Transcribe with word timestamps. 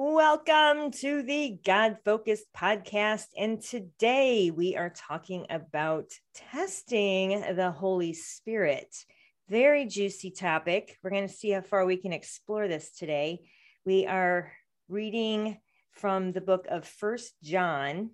Welcome 0.00 0.92
to 1.00 1.24
the 1.24 1.58
God 1.66 1.96
Focused 2.04 2.46
podcast. 2.56 3.24
And 3.36 3.60
today 3.60 4.52
we 4.52 4.76
are 4.76 4.90
talking 4.90 5.44
about 5.50 6.12
testing 6.36 7.40
the 7.56 7.72
Holy 7.72 8.12
Spirit. 8.12 8.94
Very 9.48 9.86
juicy 9.86 10.30
topic. 10.30 10.96
We're 11.02 11.10
going 11.10 11.26
to 11.26 11.34
see 11.34 11.50
how 11.50 11.62
far 11.62 11.84
we 11.84 11.96
can 11.96 12.12
explore 12.12 12.68
this 12.68 12.92
today. 12.92 13.50
We 13.84 14.06
are 14.06 14.52
reading 14.88 15.58
from 15.90 16.30
the 16.30 16.42
book 16.42 16.68
of 16.70 16.86
First 16.86 17.34
John. 17.42 18.10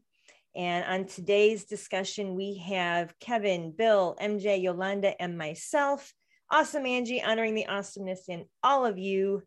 And 0.57 0.87
on 0.87 1.05
today's 1.05 1.67
discussion, 1.67 2.35
we 2.35 2.65
have 2.67 3.13
Kevin, 3.21 3.75
Bill, 3.77 4.17
MJ, 4.19 4.63
Yolanda, 4.63 5.21
and 5.21 5.37
myself. 5.37 6.15
Awesome 6.51 6.87
Angie, 6.87 7.23
honoring 7.23 7.55
the 7.55 7.67
awesomeness 7.67 8.31
in 8.31 8.47
all 8.63 8.87
of 8.87 8.97
you. 8.97 9.43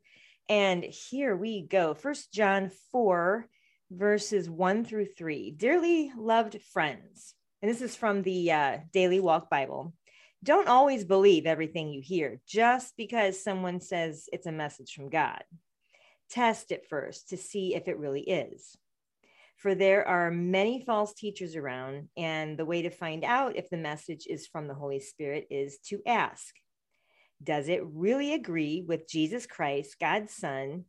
And 0.50 0.84
here 0.84 1.36
we 1.36 1.62
go. 1.62 1.94
First 1.94 2.32
John 2.32 2.72
4, 2.94 3.46
verses 3.92 4.50
1 4.50 4.86
through 4.86 5.08
3. 5.18 5.52
Dearly 5.52 6.12
loved 6.18 6.62
friends, 6.72 7.34
and 7.62 7.70
this 7.70 7.82
is 7.82 7.98
from 7.98 8.22
the 8.22 8.52
uh, 8.52 8.78
Daily 8.94 9.20
Walk 9.20 9.50
Bible. 9.50 9.94
Don't 10.44 10.70
always 10.70 11.04
believe 11.04 11.46
everything 11.46 11.92
you 11.92 12.02
hear 12.02 12.40
just 12.48 12.96
because 12.96 13.44
someone 13.44 13.82
says 13.82 14.30
it's 14.32 14.46
a 14.46 14.52
message 14.52 14.94
from 14.94 15.10
God. 15.10 15.44
Test 16.30 16.72
it 16.72 16.86
first 16.90 17.30
to 17.30 17.38
see 17.38 17.76
if 17.76 17.90
it 17.90 17.98
really 17.98 18.22
is. 18.22 18.78
For 19.58 19.76
there 19.76 20.08
are 20.08 20.32
many 20.32 20.84
false 20.86 21.14
teachers 21.14 21.58
around, 21.58 22.08
and 22.16 22.58
the 22.58 22.66
way 22.66 22.84
to 22.84 22.90
find 22.90 23.26
out 23.26 23.58
if 23.58 23.70
the 23.70 23.78
message 23.78 24.28
is 24.30 24.48
from 24.48 24.68
the 24.68 24.76
Holy 24.76 25.02
Spirit 25.02 25.48
is 25.50 25.80
to 25.88 26.02
ask 26.06 26.54
does 27.48 27.70
it 27.70 27.82
really 27.86 28.34
agree 28.34 28.84
with 28.86 29.08
Jesus 29.08 29.48
Christ, 29.48 29.96
God's 30.02 30.34
Son, 30.34 30.84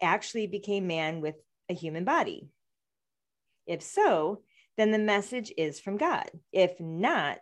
actually 0.00 0.46
became 0.46 0.86
man 0.86 1.20
with 1.20 1.34
a 1.68 1.74
human 1.74 2.06
body? 2.06 2.48
If 3.66 3.82
so, 3.82 4.40
then 4.78 4.90
the 4.90 4.98
message 4.98 5.52
is 5.58 5.80
from 5.80 5.98
God. 5.98 6.30
If 6.50 6.80
not, 6.80 7.40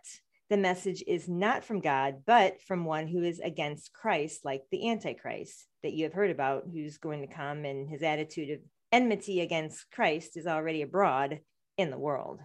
the 0.49 0.57
message 0.57 1.01
is 1.07 1.29
not 1.29 1.63
from 1.63 1.79
God, 1.79 2.23
but 2.27 2.61
from 2.61 2.83
one 2.83 3.07
who 3.07 3.23
is 3.23 3.39
against 3.39 3.93
Christ, 3.93 4.43
like 4.43 4.63
the 4.69 4.89
Antichrist 4.89 5.65
that 5.81 5.93
you 5.93 6.03
have 6.03 6.13
heard 6.13 6.29
about, 6.29 6.65
who's 6.71 6.97
going 6.97 7.21
to 7.21 7.33
come 7.33 7.63
and 7.63 7.89
his 7.89 8.03
attitude 8.03 8.49
of 8.49 8.59
enmity 8.91 9.39
against 9.39 9.89
Christ 9.91 10.35
is 10.35 10.45
already 10.45 10.81
abroad 10.81 11.39
in 11.77 11.89
the 11.89 11.97
world. 11.97 12.41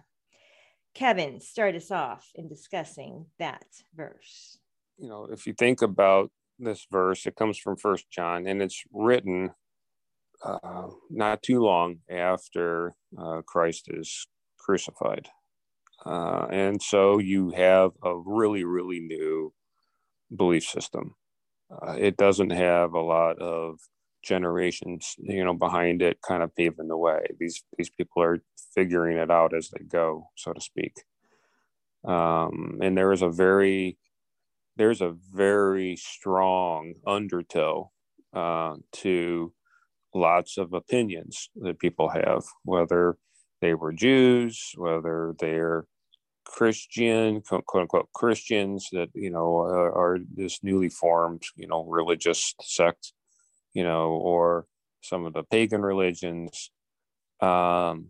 Kevin, 0.95 1.41
start 1.41 1.75
us 1.75 1.91
off 1.91 2.25
in 2.33 2.47
discussing 2.47 3.25
that 3.39 3.65
verse 3.93 4.57
you 4.97 5.07
know, 5.09 5.27
if 5.31 5.45
you 5.45 5.53
think 5.53 5.81
about 5.81 6.31
this 6.59 6.85
verse, 6.91 7.25
it 7.25 7.35
comes 7.35 7.57
from 7.57 7.77
First 7.77 8.09
John, 8.09 8.47
and 8.47 8.61
it's 8.61 8.83
written 8.91 9.51
uh, 10.43 10.87
not 11.09 11.41
too 11.41 11.61
long 11.61 11.97
after 12.09 12.93
uh, 13.17 13.41
Christ 13.45 13.85
is 13.87 14.27
crucified, 14.57 15.29
uh, 16.05 16.47
and 16.49 16.81
so 16.81 17.19
you 17.19 17.51
have 17.51 17.91
a 18.03 18.15
really, 18.17 18.63
really 18.63 18.99
new 18.99 19.53
belief 20.35 20.63
system. 20.63 21.15
Uh, 21.69 21.95
it 21.97 22.17
doesn't 22.17 22.51
have 22.51 22.93
a 22.93 23.01
lot 23.01 23.37
of 23.39 23.79
generations, 24.23 25.15
you 25.19 25.43
know, 25.43 25.53
behind 25.53 26.01
it, 26.01 26.21
kind 26.21 26.43
of 26.43 26.55
paving 26.55 26.87
the 26.87 26.97
way. 26.97 27.25
These 27.39 27.63
these 27.77 27.89
people 27.89 28.21
are 28.23 28.41
figuring 28.73 29.17
it 29.17 29.31
out 29.31 29.55
as 29.55 29.69
they 29.69 29.83
go, 29.83 30.29
so 30.35 30.53
to 30.53 30.61
speak. 30.61 31.03
Um, 32.03 32.79
and 32.81 32.97
there 32.97 33.11
is 33.11 33.21
a 33.21 33.29
very 33.29 33.97
there's 34.77 35.01
a 35.01 35.15
very 35.33 35.95
strong 35.95 36.93
undertow 37.05 37.91
uh, 38.33 38.75
to 38.91 39.53
lots 40.13 40.57
of 40.57 40.73
opinions 40.73 41.49
that 41.55 41.79
people 41.79 42.09
have, 42.09 42.43
whether 42.63 43.17
they 43.61 43.73
were 43.73 43.91
Jews, 43.91 44.71
whether 44.75 45.35
they're 45.39 45.85
Christian, 46.45 47.41
quote 47.41 47.63
unquote 47.73 48.09
Christians 48.13 48.87
that, 48.93 49.09
you 49.13 49.29
know, 49.29 49.57
are, 49.57 49.91
are 49.91 50.19
this 50.33 50.59
newly 50.63 50.89
formed, 50.89 51.43
you 51.55 51.67
know, 51.67 51.83
religious 51.83 52.53
sect, 52.61 53.13
you 53.73 53.83
know, 53.83 54.11
or 54.11 54.65
some 55.01 55.25
of 55.25 55.33
the 55.33 55.43
pagan 55.43 55.81
religions. 55.81 56.71
Um, 57.41 58.07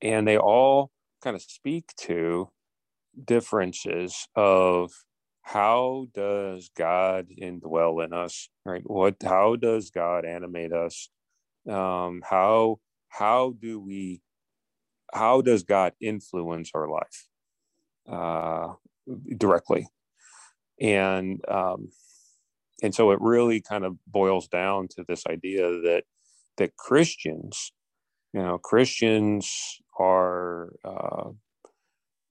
and 0.00 0.26
they 0.26 0.38
all 0.38 0.90
kind 1.22 1.36
of 1.36 1.42
speak 1.42 1.92
to 1.96 2.50
differences 3.24 4.26
of 4.34 4.90
how 5.42 6.06
does 6.14 6.70
God 6.76 7.28
indwell 7.40 8.04
in 8.04 8.12
us? 8.12 8.48
Right? 8.64 8.82
What? 8.84 9.16
How 9.22 9.56
does 9.56 9.90
God 9.90 10.24
animate 10.24 10.72
us? 10.72 11.10
Um, 11.68 12.22
how 12.28 12.78
how 13.08 13.54
do 13.60 13.80
we? 13.80 14.22
How 15.12 15.42
does 15.42 15.62
God 15.62 15.92
influence 16.00 16.70
our 16.74 16.88
life 16.88 17.28
uh, 18.08 18.74
directly? 19.36 19.88
And 20.80 21.40
um, 21.48 21.88
and 22.82 22.94
so 22.94 23.10
it 23.10 23.20
really 23.20 23.60
kind 23.60 23.84
of 23.84 23.96
boils 24.06 24.48
down 24.48 24.88
to 24.96 25.04
this 25.06 25.24
idea 25.26 25.68
that 25.82 26.04
that 26.56 26.76
Christians, 26.76 27.72
you 28.32 28.42
know, 28.42 28.58
Christians 28.58 29.80
are 29.98 30.72
uh, 30.84 31.30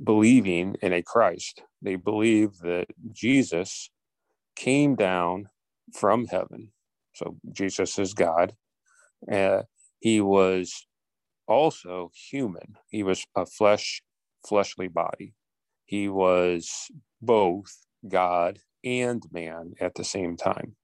believing 0.03 0.75
in 0.81 0.93
a 0.93 1.01
Christ. 1.01 1.63
They 1.81 1.95
believe 1.95 2.57
that 2.59 2.87
Jesus 3.11 3.89
came 4.55 4.95
down 4.95 5.49
from 5.93 6.25
heaven. 6.27 6.71
So 7.13 7.37
Jesus 7.51 7.99
is 7.99 8.13
God. 8.13 8.53
Uh, 9.31 9.63
he 9.99 10.21
was 10.21 10.87
also 11.47 12.11
human. 12.13 12.75
He 12.89 13.03
was 13.03 13.25
a 13.35 13.45
flesh, 13.45 14.01
fleshly 14.47 14.87
body. 14.87 15.33
He 15.85 16.07
was 16.07 16.89
both 17.21 17.85
God 18.07 18.59
and 18.83 19.23
man 19.31 19.73
at 19.79 19.95
the 19.95 20.03
same 20.03 20.37
time. 20.37 20.75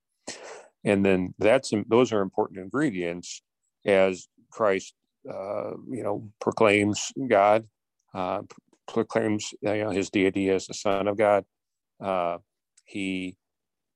And 0.83 1.05
then 1.05 1.33
that's 1.39 1.71
those 1.87 2.11
are 2.11 2.21
important 2.21 2.59
ingredients 2.59 3.41
as 3.85 4.27
Christ, 4.51 4.93
uh, 5.29 5.71
you 5.89 6.03
know, 6.03 6.29
proclaims 6.39 7.11
God, 7.27 7.67
uh, 8.13 8.41
proclaims 8.87 9.53
you 9.61 9.83
know, 9.83 9.89
his 9.91 10.09
deity 10.09 10.49
as 10.49 10.67
the 10.67 10.73
Son 10.73 11.07
of 11.07 11.17
God. 11.17 11.45
Uh, 12.03 12.37
he 12.85 13.37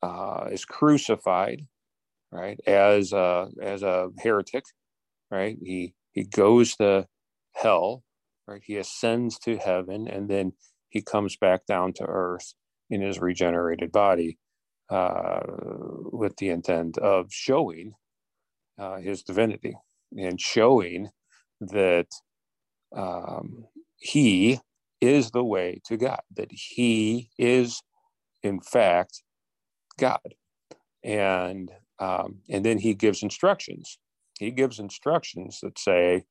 uh, 0.02 0.48
is 0.52 0.66
crucified, 0.66 1.66
right, 2.32 2.60
as 2.68 3.14
a, 3.14 3.50
as 3.62 3.84
a 3.84 4.10
heretic, 4.20 4.66
right. 5.30 5.58
He 5.64 5.94
he 6.12 6.24
goes 6.24 6.76
to 6.78 7.08
hell, 7.54 8.04
right. 8.48 8.62
He 8.66 8.78
ascends 8.78 9.40
to 9.40 9.58
heaven, 9.58 10.08
and 10.08 10.30
then 10.30 10.54
he 10.90 11.02
comes 11.02 11.38
back 11.38 11.66
down 11.66 11.94
to 11.94 12.06
earth 12.06 12.54
in 12.90 13.02
his 13.02 13.20
regenerated 13.20 13.92
body, 13.92 14.38
uh, 14.90 15.40
with 16.12 16.36
the 16.38 16.50
intent 16.50 16.98
of 16.98 17.28
showing 17.32 17.94
uh, 18.78 18.98
his 18.98 19.24
divinity 19.24 19.76
and 20.18 20.40
showing 20.42 21.10
that 21.62 22.08
um, 22.96 23.66
he 23.98 24.60
is 25.02 25.32
the 25.32 25.44
way 25.44 25.82
to 25.86 25.98
God, 25.98 26.22
that 26.36 26.52
He 26.52 27.30
is, 27.38 27.82
in 28.44 28.62
fact, 28.62 29.24
God. 30.00 30.36
And 31.04 31.72
um, 32.00 32.40
and 32.50 32.64
then 32.64 32.78
He 32.78 32.94
gives 32.94 33.24
instructions. 33.24 33.98
He 34.40 34.52
gives 34.52 34.80
instructions 34.80 35.60
that 35.62 35.78
say, 35.78 36.24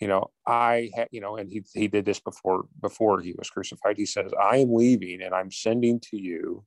you 0.00 0.08
know, 0.08 0.30
I, 0.46 0.90
ha- 0.94 1.06
you 1.10 1.20
know, 1.20 1.36
and 1.36 1.50
he 1.50 1.64
he 1.74 1.88
did 1.88 2.04
this 2.04 2.20
before 2.20 2.66
before 2.80 3.20
he 3.20 3.34
was 3.36 3.48
crucified. 3.50 3.96
He 3.96 4.06
says, 4.06 4.30
I 4.40 4.58
am 4.58 4.74
leaving, 4.74 5.22
and 5.22 5.34
I'm 5.34 5.50
sending 5.50 6.00
to 6.10 6.16
you 6.20 6.64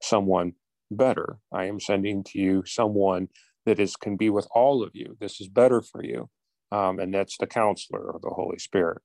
someone 0.00 0.52
better. 0.90 1.38
I 1.52 1.64
am 1.64 1.80
sending 1.80 2.22
to 2.24 2.38
you 2.38 2.62
someone 2.66 3.28
that 3.66 3.80
is 3.80 3.96
can 3.96 4.16
be 4.16 4.30
with 4.30 4.46
all 4.54 4.82
of 4.82 4.90
you. 4.94 5.16
This 5.20 5.40
is 5.40 5.48
better 5.48 5.82
for 5.82 6.04
you, 6.04 6.28
um, 6.70 6.98
and 7.00 7.12
that's 7.12 7.36
the 7.38 7.46
Counselor 7.46 8.14
of 8.14 8.22
the 8.22 8.30
Holy 8.30 8.58
Spirit. 8.58 9.02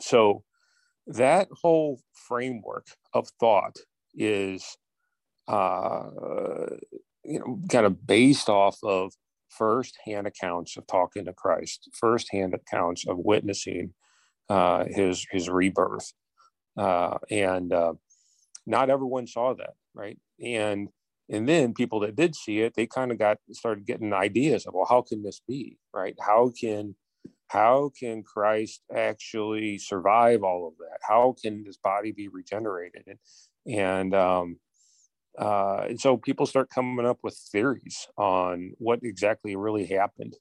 So 0.00 0.44
that 1.06 1.48
whole 1.62 2.00
framework 2.14 2.86
of 3.12 3.28
thought 3.40 3.76
is 4.14 4.76
uh, 5.48 6.10
you 7.24 7.38
know 7.38 7.60
kind 7.70 7.86
of 7.86 8.06
based 8.06 8.48
off 8.48 8.78
of 8.82 9.12
first-hand 9.48 10.26
accounts 10.26 10.76
of 10.76 10.86
talking 10.86 11.26
to 11.26 11.32
Christ, 11.32 11.90
first-hand 11.92 12.54
accounts 12.54 13.06
of 13.06 13.18
witnessing 13.18 13.92
uh, 14.48 14.84
his 14.86 15.26
his 15.30 15.48
rebirth, 15.48 16.12
uh, 16.76 17.18
and 17.30 17.72
uh, 17.72 17.94
not 18.66 18.90
everyone 18.90 19.26
saw 19.26 19.54
that, 19.54 19.74
right? 19.94 20.18
And 20.42 20.88
and 21.28 21.48
then 21.48 21.74
people 21.74 22.00
that 22.00 22.16
did 22.16 22.34
see 22.34 22.60
it, 22.60 22.74
they 22.74 22.86
kind 22.86 23.10
of 23.10 23.18
got 23.18 23.38
started 23.52 23.86
getting 23.86 24.12
ideas 24.12 24.66
of 24.66 24.74
well, 24.74 24.86
how 24.88 25.02
can 25.02 25.22
this 25.22 25.40
be, 25.46 25.78
right? 25.94 26.16
How 26.20 26.52
can 26.58 26.94
how 27.52 27.90
can 27.98 28.22
Christ 28.22 28.82
actually 28.94 29.76
survive 29.78 30.42
all 30.42 30.66
of 30.66 30.74
that? 30.78 31.00
How 31.06 31.34
can 31.42 31.64
his 31.64 31.76
body 31.76 32.10
be 32.12 32.28
regenerated? 32.28 33.04
And, 33.06 33.76
and 33.78 34.14
um, 34.14 34.56
uh, 35.38 35.86
and 35.88 36.00
so 36.00 36.16
people 36.16 36.46
start 36.46 36.70
coming 36.70 37.06
up 37.06 37.18
with 37.22 37.36
theories 37.52 38.08
on 38.16 38.72
what 38.78 39.00
exactly 39.02 39.56
really 39.56 39.86
happened 39.86 40.36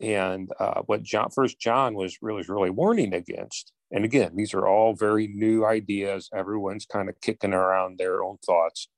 and 0.00 0.50
uh, 0.60 0.80
what 0.86 1.02
john 1.02 1.28
first 1.30 1.58
john 1.58 1.94
was 1.94 2.18
really 2.22 2.44
really 2.48 2.70
warning 2.70 3.12
against 3.12 3.72
and 3.90 4.04
again 4.04 4.32
these 4.36 4.54
are 4.54 4.66
all 4.66 4.94
very 4.94 5.26
new 5.28 5.64
ideas 5.64 6.28
everyone's 6.34 6.86
kind 6.86 7.08
of 7.08 7.20
kicking 7.20 7.52
around 7.52 7.98
their 7.98 8.22
own 8.22 8.36
thoughts 8.44 8.88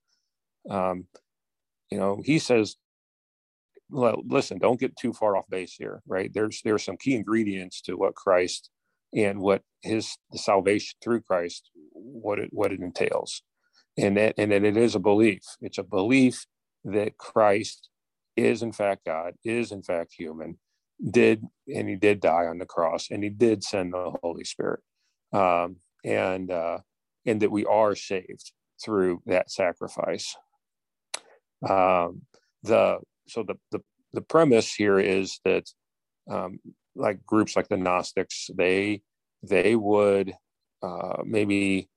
um, 0.68 1.06
you 1.90 1.98
know 1.98 2.22
he 2.24 2.38
says 2.38 2.76
well, 3.90 4.22
listen 4.26 4.58
don't 4.58 4.80
get 4.80 4.96
too 4.96 5.12
far 5.12 5.36
off 5.36 5.48
base 5.48 5.74
here 5.74 6.02
right? 6.06 6.32
There's 6.32 6.60
there's 6.64 6.84
some 6.84 6.96
key 6.96 7.14
ingredients 7.14 7.80
to 7.82 7.94
what 7.96 8.14
christ 8.14 8.70
and 9.14 9.40
what 9.40 9.62
his 9.82 10.16
salvation 10.34 10.96
through 11.02 11.22
christ 11.22 11.70
what 11.92 12.38
it 12.38 12.50
what 12.52 12.72
it 12.72 12.80
entails. 12.80 13.42
And 13.98 14.16
that 14.16 14.34
and 14.38 14.52
that 14.52 14.64
it 14.64 14.76
is 14.76 14.94
a 14.94 15.00
belief. 15.00 15.42
It's 15.60 15.78
a 15.78 15.82
belief 15.82 16.46
that 16.84 17.18
christ 17.18 17.88
is 18.36 18.62
in 18.62 18.72
fact 18.72 19.04
god 19.04 19.34
is 19.44 19.72
in 19.72 19.82
fact 19.82 20.14
human 20.16 20.58
did 21.08 21.44
and 21.66 21.88
he 21.88 21.96
did 21.96 22.20
die 22.20 22.46
on 22.46 22.58
the 22.58 22.66
cross 22.66 23.08
and 23.10 23.22
he 23.22 23.30
did 23.30 23.64
send 23.64 23.92
the 23.92 24.12
holy 24.22 24.44
spirit. 24.44 24.80
Um, 25.32 25.76
and 26.04 26.50
uh, 26.50 26.78
and 27.26 27.42
that 27.42 27.50
we 27.50 27.64
are 27.66 27.94
saved 27.94 28.52
through 28.82 29.22
that 29.26 29.50
sacrifice. 29.50 30.36
Um, 31.68 32.22
the 32.62 32.98
so 33.30 33.42
the, 33.42 33.54
the 33.70 33.80
the 34.12 34.20
premise 34.20 34.74
here 34.74 34.98
is 34.98 35.38
that 35.44 35.64
um, 36.30 36.58
like 36.94 37.24
groups 37.24 37.56
like 37.56 37.68
the 37.68 37.76
gnostics 37.76 38.50
they 38.56 39.02
they 39.42 39.76
would 39.76 40.34
uh, 40.82 41.22
maybe 41.24 41.88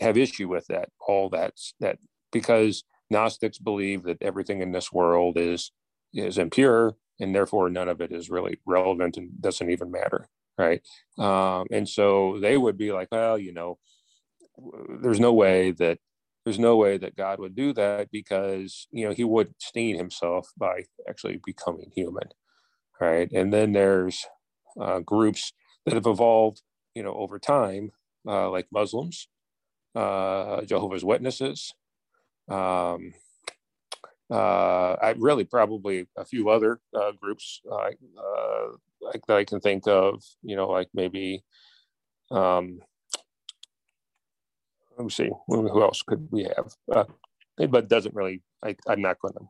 have 0.00 0.16
issue 0.16 0.48
with 0.48 0.66
that 0.66 0.88
all 1.06 1.28
that's 1.28 1.74
that 1.80 1.98
because 2.32 2.84
gnostics 3.10 3.58
believe 3.58 4.02
that 4.02 4.20
everything 4.20 4.60
in 4.60 4.72
this 4.72 4.92
world 4.92 5.38
is 5.38 5.70
is 6.12 6.38
impure 6.38 6.96
and 7.20 7.34
therefore 7.34 7.70
none 7.70 7.88
of 7.88 8.00
it 8.00 8.12
is 8.12 8.30
really 8.30 8.58
relevant 8.66 9.16
and 9.16 9.30
doesn't 9.40 9.70
even 9.70 9.90
matter 9.90 10.28
right? 10.56 10.82
Um, 11.18 11.66
and 11.72 11.88
so 11.88 12.38
they 12.40 12.56
would 12.56 12.76
be 12.76 12.92
like 12.92 13.08
well 13.10 13.38
you 13.38 13.52
know 13.52 13.78
there's 15.02 15.20
no 15.20 15.32
way 15.32 15.72
that 15.72 15.98
there's 16.44 16.58
no 16.58 16.76
way 16.76 16.96
that 16.98 17.16
god 17.16 17.38
would 17.38 17.54
do 17.54 17.72
that 17.72 18.10
because 18.10 18.86
you 18.90 19.06
know 19.06 19.14
he 19.14 19.24
would 19.24 19.54
stain 19.58 19.96
himself 19.96 20.48
by 20.56 20.84
actually 21.08 21.40
becoming 21.44 21.90
human 21.94 22.28
right 23.00 23.30
and 23.32 23.52
then 23.52 23.72
there's 23.72 24.26
uh, 24.80 25.00
groups 25.00 25.52
that 25.84 25.94
have 25.94 26.06
evolved 26.06 26.62
you 26.94 27.02
know 27.02 27.14
over 27.14 27.38
time 27.38 27.90
uh, 28.26 28.50
like 28.50 28.66
muslims 28.72 29.28
uh, 29.94 30.62
jehovah's 30.62 31.04
witnesses 31.04 31.74
um, 32.50 33.12
uh, 34.30 34.96
I 35.02 35.14
really 35.18 35.44
probably 35.44 36.06
a 36.16 36.24
few 36.24 36.48
other 36.48 36.80
uh, 36.94 37.12
groups 37.20 37.60
uh, 37.70 37.90
like 39.00 39.26
that 39.26 39.36
I 39.36 39.44
can 39.44 39.60
think 39.60 39.86
of. 39.86 40.22
You 40.42 40.56
know, 40.56 40.68
like 40.68 40.88
maybe. 40.94 41.44
Um, 42.30 42.80
let 44.98 45.04
me 45.04 45.10
see. 45.10 45.30
Who 45.48 45.82
else 45.82 46.02
could 46.02 46.28
we 46.30 46.44
have? 46.44 46.74
Uh, 46.92 47.04
but 47.68 47.88
doesn't 47.88 48.14
really. 48.14 48.42
I, 48.64 48.76
I'm 48.88 49.02
not 49.02 49.18
going 49.20 49.34
to. 49.34 49.40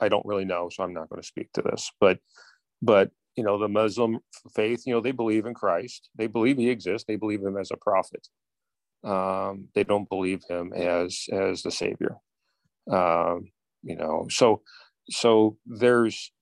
I 0.00 0.08
don't 0.08 0.26
really 0.26 0.44
know, 0.46 0.70
so 0.72 0.84
I'm 0.84 0.94
not 0.94 1.08
going 1.10 1.22
to 1.22 1.26
speak 1.28 1.52
to 1.54 1.62
this. 1.62 1.90
But, 2.00 2.20
but 2.82 3.10
you 3.36 3.44
know, 3.44 3.58
the 3.58 3.68
Muslim 3.68 4.20
faith, 4.54 4.82
you 4.86 4.94
know, 4.94 5.00
they 5.00 5.12
believe 5.12 5.46
in 5.46 5.54
Christ. 5.54 6.10
They 6.16 6.28
believe 6.28 6.58
he 6.58 6.70
exists. 6.70 7.06
They 7.08 7.16
believe 7.16 7.42
him 7.42 7.56
as 7.58 7.70
a 7.72 7.76
prophet. 7.78 8.28
Um, 9.04 9.68
they 9.74 9.84
don't 9.84 10.08
believe 10.08 10.42
him 10.48 10.72
as 10.74 11.26
as 11.32 11.62
the 11.62 11.70
savior. 11.72 12.16
Um, 12.90 13.50
you 13.82 13.96
know 13.96 14.26
so 14.30 14.62
so 15.10 15.56
there's 15.66 16.32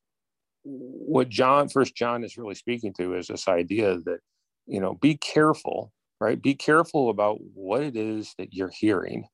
what 0.65 1.29
john 1.29 1.69
first 1.69 1.97
john 1.97 2.25
is 2.25 2.39
really 2.39 2.55
speaking 2.57 2.93
to 2.95 3.15
is 3.15 3.29
this 3.29 3.49
idea 3.49 3.99
that 4.07 4.19
you 4.67 4.81
know 4.81 4.95
be 4.95 5.17
careful 5.17 5.93
right? 6.21 6.41
Be 6.41 6.55
careful 6.55 7.11
about 7.11 7.39
what 7.55 7.83
it 7.83 7.97
is 7.97 8.35
that 8.39 8.53
you're 8.53 8.71
hearing 8.71 9.27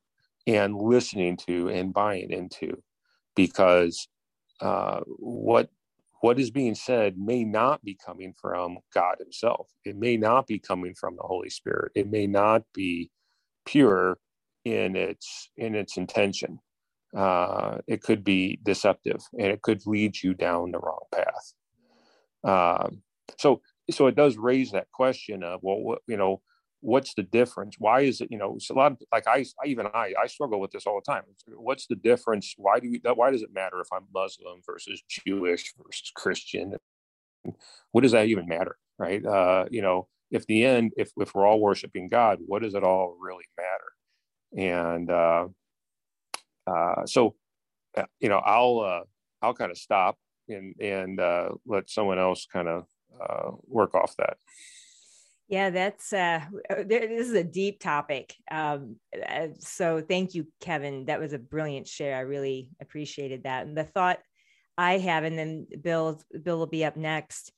and 0.46 0.76
listening 0.76 1.36
to 1.48 1.68
and 1.68 1.94
buying 1.94 2.30
into 2.30 2.82
because 3.36 4.08
uh, 4.60 5.00
what 5.06 5.68
what 6.20 6.38
is 6.38 6.52
being 6.52 6.74
said 6.74 7.18
may 7.18 7.42
not 7.42 7.82
be 7.82 7.98
coming 8.04 8.32
from 8.40 8.78
god 8.94 9.16
himself. 9.18 9.68
It 9.84 9.96
may 9.96 10.16
not 10.16 10.46
be 10.46 10.58
coming 10.58 10.94
from 10.94 11.16
the 11.16 11.22
holy 11.22 11.50
spirit. 11.50 11.92
It 11.94 12.10
may 12.10 12.26
not 12.26 12.62
be 12.72 13.10
pure 13.64 14.18
in 14.64 14.96
its 14.96 15.50
in 15.56 15.74
its 15.74 15.96
intention. 15.96 16.60
Uh, 17.16 17.78
it 17.86 18.02
could 18.02 18.24
be 18.24 18.58
deceptive 18.62 19.20
and 19.38 19.48
it 19.48 19.62
could 19.62 19.82
lead 19.86 20.22
you 20.22 20.32
down 20.32 20.70
the 20.70 20.78
wrong 20.78 21.04
path. 21.12 21.52
Um, 22.44 23.02
so, 23.38 23.60
so 23.90 24.06
it 24.06 24.16
does 24.16 24.36
raise 24.36 24.72
that 24.72 24.90
question 24.92 25.42
of, 25.42 25.60
well, 25.62 25.78
what, 25.78 25.98
you 26.06 26.16
know, 26.16 26.40
what's 26.82 27.14
the 27.14 27.22
difference? 27.22 27.76
Why 27.78 28.02
is 28.02 28.20
it, 28.20 28.28
you 28.30 28.36
know, 28.36 28.56
it's 28.56 28.68
a 28.68 28.74
lot 28.74 28.92
of, 28.92 28.98
like 29.10 29.26
I, 29.26 29.44
even 29.64 29.86
I, 29.86 30.12
I 30.22 30.26
struggle 30.26 30.60
with 30.60 30.72
this 30.72 30.86
all 30.86 31.00
the 31.00 31.10
time. 31.10 31.22
What's 31.48 31.86
the 31.86 31.94
difference? 31.94 32.54
Why 32.58 32.78
do 32.78 32.88
you, 32.88 33.00
why 33.14 33.30
does 33.30 33.42
it 33.42 33.54
matter 33.54 33.80
if 33.80 33.88
I'm 33.90 34.04
Muslim 34.12 34.60
versus 34.66 35.02
Jewish 35.08 35.72
versus 35.82 36.12
Christian? 36.14 36.74
What 37.92 38.02
does 38.02 38.12
that 38.12 38.26
even 38.26 38.46
matter? 38.46 38.76
Right. 38.98 39.24
Uh, 39.24 39.64
you 39.70 39.80
know, 39.80 40.08
if 40.30 40.46
the 40.46 40.64
end, 40.64 40.92
if, 40.96 41.10
if 41.16 41.34
we're 41.34 41.46
all 41.46 41.60
worshiping 41.60 42.08
God, 42.08 42.38
what 42.44 42.62
does 42.62 42.74
it 42.74 42.84
all 42.84 43.16
really 43.18 43.46
matter? 43.56 44.68
And, 44.70 45.10
uh, 45.10 45.48
uh, 46.66 47.06
so, 47.06 47.34
uh, 47.96 48.04
you 48.20 48.28
know, 48.28 48.38
I'll 48.38 48.80
uh, 48.80 49.02
I'll 49.42 49.54
kind 49.54 49.70
of 49.70 49.78
stop 49.78 50.16
and 50.48 50.74
and 50.80 51.20
uh, 51.20 51.50
let 51.66 51.90
someone 51.90 52.18
else 52.18 52.46
kind 52.46 52.68
of 52.68 52.86
uh, 53.20 53.50
work 53.66 53.94
off 53.94 54.14
that. 54.18 54.36
Yeah, 55.52 55.68
that's 55.68 56.14
uh, 56.14 56.40
uh 56.70 56.76
this 56.86 57.28
is 57.28 57.34
a 57.34 57.44
deep 57.44 57.78
topic. 57.78 58.34
Um, 58.50 58.96
uh, 59.14 59.48
so 59.58 60.00
thank 60.00 60.34
you, 60.34 60.46
Kevin. 60.62 61.04
That 61.04 61.20
was 61.20 61.34
a 61.34 61.38
brilliant 61.38 61.86
share. 61.86 62.16
I 62.16 62.20
really 62.20 62.70
appreciated 62.80 63.42
that. 63.42 63.66
And 63.66 63.76
the 63.76 63.84
thought 63.84 64.18
I 64.78 64.96
have, 64.96 65.24
and 65.24 65.38
then 65.38 65.66
Bill 65.82 66.18
Bill 66.42 66.56
will 66.56 66.66
be 66.66 66.86
up 66.86 66.96
next. 66.96 67.52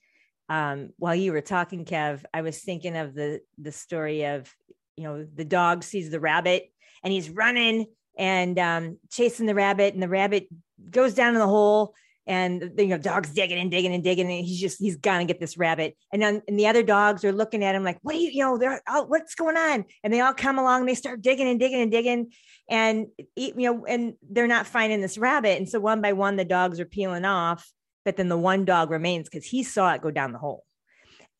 Um, 0.48 0.90
while 0.96 1.14
you 1.14 1.30
were 1.30 1.40
talking, 1.40 1.84
Kev, 1.84 2.24
I 2.34 2.42
was 2.42 2.58
thinking 2.58 2.96
of 2.96 3.14
the 3.14 3.42
the 3.58 3.70
story 3.70 4.24
of 4.24 4.52
you 4.96 5.04
know 5.04 5.24
the 5.32 5.44
dog 5.44 5.84
sees 5.84 6.10
the 6.10 6.18
rabbit 6.18 6.72
and 7.04 7.12
he's 7.12 7.30
running 7.30 7.86
and 8.18 8.58
um, 8.58 8.98
chasing 9.08 9.46
the 9.46 9.54
rabbit, 9.54 9.94
and 9.94 10.02
the 10.02 10.08
rabbit 10.08 10.48
goes 10.90 11.14
down 11.14 11.34
in 11.34 11.38
the 11.38 11.46
hole. 11.46 11.94
And 12.26 12.72
you 12.78 12.86
know, 12.86 12.98
dog's 12.98 13.30
digging 13.30 13.58
and 13.58 13.70
digging 13.70 13.92
and 13.92 14.02
digging, 14.02 14.30
and 14.30 14.44
he's 14.44 14.60
just 14.60 14.78
he's 14.78 14.96
gonna 14.96 15.26
get 15.26 15.40
this 15.40 15.58
rabbit. 15.58 15.96
And 16.12 16.22
then 16.22 16.42
and 16.48 16.58
the 16.58 16.66
other 16.66 16.82
dogs 16.82 17.24
are 17.24 17.32
looking 17.32 17.62
at 17.62 17.74
him 17.74 17.84
like, 17.84 17.98
"What 18.02 18.12
do 18.12 18.18
you, 18.18 18.30
you 18.30 18.44
know? 18.44 18.56
They're 18.56 18.80
oh, 18.88 19.04
what's 19.04 19.34
going 19.34 19.56
on?" 19.56 19.84
And 20.02 20.12
they 20.12 20.20
all 20.20 20.32
come 20.32 20.58
along, 20.58 20.80
and 20.80 20.88
they 20.88 20.94
start 20.94 21.20
digging 21.20 21.48
and 21.48 21.60
digging 21.60 21.82
and 21.82 21.90
digging, 21.90 22.32
and 22.68 23.08
you 23.36 23.54
know, 23.56 23.84
and 23.84 24.14
they're 24.30 24.46
not 24.46 24.66
finding 24.66 25.00
this 25.00 25.18
rabbit. 25.18 25.58
And 25.58 25.68
so 25.68 25.80
one 25.80 26.00
by 26.00 26.14
one, 26.14 26.36
the 26.36 26.44
dogs 26.44 26.80
are 26.80 26.86
peeling 26.86 27.26
off, 27.26 27.70
but 28.04 28.16
then 28.16 28.28
the 28.28 28.38
one 28.38 28.64
dog 28.64 28.90
remains 28.90 29.28
because 29.28 29.44
he 29.44 29.62
saw 29.62 29.92
it 29.92 30.02
go 30.02 30.10
down 30.10 30.32
the 30.32 30.38
hole. 30.38 30.64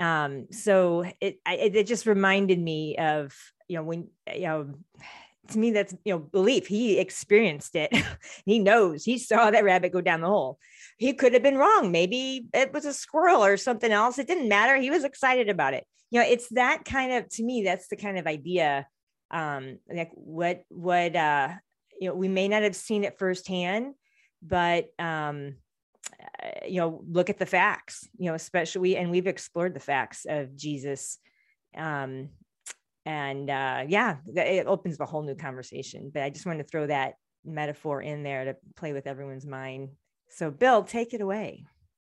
Um, 0.00 0.48
so 0.50 1.04
it 1.20 1.38
it, 1.46 1.76
it 1.76 1.86
just 1.86 2.06
reminded 2.06 2.58
me 2.58 2.96
of 2.98 3.34
you 3.68 3.76
know 3.76 3.84
when 3.84 4.08
you 4.34 4.46
know 4.46 4.74
to 5.48 5.58
me 5.58 5.70
that's 5.70 5.94
you 6.04 6.12
know 6.14 6.18
belief 6.18 6.66
he 6.66 6.98
experienced 6.98 7.74
it 7.76 7.94
he 8.46 8.58
knows 8.58 9.04
he 9.04 9.18
saw 9.18 9.50
that 9.50 9.64
rabbit 9.64 9.92
go 9.92 10.00
down 10.00 10.20
the 10.20 10.26
hole 10.26 10.58
he 10.98 11.12
could 11.12 11.32
have 11.32 11.42
been 11.42 11.58
wrong 11.58 11.90
maybe 11.90 12.46
it 12.52 12.72
was 12.72 12.84
a 12.84 12.92
squirrel 12.92 13.44
or 13.44 13.56
something 13.56 13.92
else 13.92 14.18
it 14.18 14.26
didn't 14.26 14.48
matter 14.48 14.76
he 14.76 14.90
was 14.90 15.04
excited 15.04 15.48
about 15.48 15.74
it 15.74 15.86
you 16.10 16.20
know 16.20 16.26
it's 16.26 16.48
that 16.50 16.84
kind 16.84 17.12
of 17.12 17.28
to 17.28 17.42
me 17.42 17.62
that's 17.62 17.88
the 17.88 17.96
kind 17.96 18.18
of 18.18 18.26
idea 18.26 18.86
um 19.30 19.78
like 19.92 20.10
what 20.14 20.62
what 20.68 21.14
uh 21.16 21.48
you 22.00 22.08
know 22.08 22.14
we 22.14 22.28
may 22.28 22.48
not 22.48 22.62
have 22.62 22.76
seen 22.76 23.04
it 23.04 23.18
firsthand 23.18 23.94
but 24.42 24.86
um 24.98 25.56
uh, 26.42 26.66
you 26.66 26.80
know 26.80 27.02
look 27.08 27.30
at 27.30 27.38
the 27.38 27.46
facts 27.46 28.08
you 28.18 28.26
know 28.26 28.34
especially 28.34 28.96
and 28.96 29.10
we've 29.10 29.26
explored 29.26 29.74
the 29.74 29.80
facts 29.80 30.26
of 30.28 30.54
jesus 30.56 31.18
um 31.76 32.28
and 33.06 33.50
uh, 33.50 33.84
yeah, 33.86 34.16
it 34.34 34.66
opens 34.66 34.98
a 34.98 35.06
whole 35.06 35.22
new 35.22 35.34
conversation. 35.34 36.10
But 36.12 36.22
I 36.22 36.30
just 36.30 36.46
wanted 36.46 36.62
to 36.62 36.68
throw 36.68 36.86
that 36.86 37.14
metaphor 37.44 38.00
in 38.00 38.22
there 38.22 38.46
to 38.46 38.56
play 38.76 38.92
with 38.92 39.06
everyone's 39.06 39.46
mind. 39.46 39.90
So, 40.34 40.50
Bill, 40.50 40.82
take 40.82 41.14
it 41.14 41.20
away. 41.20 41.64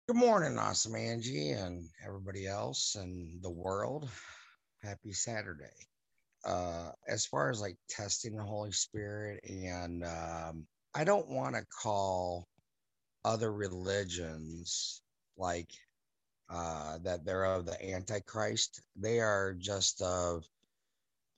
Good 0.07 0.17
morning, 0.19 0.59
awesome 0.59 0.95
Angie, 0.95 1.53
and 1.53 1.89
everybody 2.07 2.47
else 2.47 2.95
and 2.95 3.43
the 3.43 3.50
world. 3.50 4.11
Happy 4.83 5.12
Saturday. 5.12 5.73
Uh, 6.45 6.91
as 7.09 7.25
far 7.25 7.49
as 7.49 7.62
like 7.62 7.79
testing 7.89 8.37
the 8.37 8.43
Holy 8.43 8.73
Spirit, 8.73 9.41
and 9.49 10.05
um, 10.05 10.67
I 10.95 11.05
don't 11.05 11.31
want 11.31 11.55
to 11.55 11.65
call 11.83 12.47
other 13.25 13.50
religions 13.50 15.00
like 15.39 15.71
uh, 16.50 16.99
that 16.99 17.25
they're 17.25 17.45
of 17.45 17.65
the 17.65 17.91
Antichrist. 17.91 18.83
They 18.97 19.21
are 19.21 19.55
just 19.59 20.03
of 20.03 20.45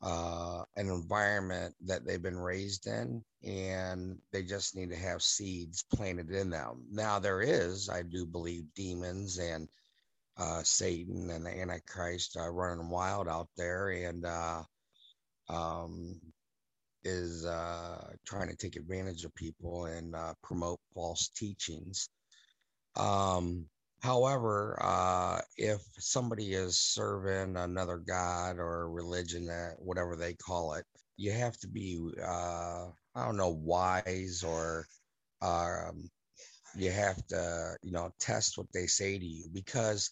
uh, 0.03 0.65
an 0.77 0.89
environment 0.89 1.75
that 1.87 2.05
they've 2.05 2.23
been 2.23 2.39
raised 2.39 2.87
in, 2.87 3.23
and 3.45 4.19
they 4.33 4.43
just 4.43 4.75
need 4.75 4.91
to 4.91 4.97
have 4.97 5.23
seeds 5.23 5.85
planted 5.95 6.31
in 6.31 6.51
them. 6.51 6.85
Now, 6.91 7.19
there 7.19 7.41
is, 7.41 7.89
I 7.89 8.03
do 8.03 8.27
believe, 8.27 8.65
demons 8.75 9.39
and 9.39 9.69
uh, 10.37 10.63
Satan 10.65 11.31
and 11.31 11.47
the 11.47 11.57
Antichrist 11.57 12.37
uh, 12.37 12.49
running 12.49 12.89
wild 12.89 13.29
out 13.29 13.49
there, 13.57 13.91
and 13.91 14.25
uh, 14.25 14.63
um, 15.49 16.21
is 17.05 17.45
uh, 17.45 18.13
trying 18.27 18.49
to 18.49 18.57
take 18.57 18.77
advantage 18.77 19.25
of 19.25 19.35
people 19.35 19.87
and 19.87 20.15
uh, 20.15 20.35
promote 20.43 20.81
false 20.95 21.29
teachings. 21.29 22.09
Um, 22.97 23.67
however, 24.03 24.79
uh, 24.83 25.41
if 25.57 25.81
somebody 25.99 26.55
is 26.55 26.79
serving 26.79 27.57
another 27.57 27.99
god 27.99 28.59
or 28.59 28.91
religion, 28.91 29.47
that 29.47 29.77
whatever 29.79 30.17
they 30.17 30.35
call 30.35 30.75
it, 30.75 30.85
you 31.17 31.33
have 31.33 31.57
to 31.59 31.69
be, 31.69 32.01
uh, 32.23 32.87
I 33.15 33.25
don't 33.25 33.37
know, 33.37 33.51
wise 33.51 34.43
or 34.47 34.87
um, 35.41 36.11
you 36.77 36.91
have 36.91 37.25
to, 37.29 37.77
you 37.83 37.93
know, 37.93 38.13
test 38.19 38.59
what 38.59 38.73
they 38.73 38.87
say 38.87 39.19
to 39.19 39.25
you. 39.25 39.47
Because 39.53 40.11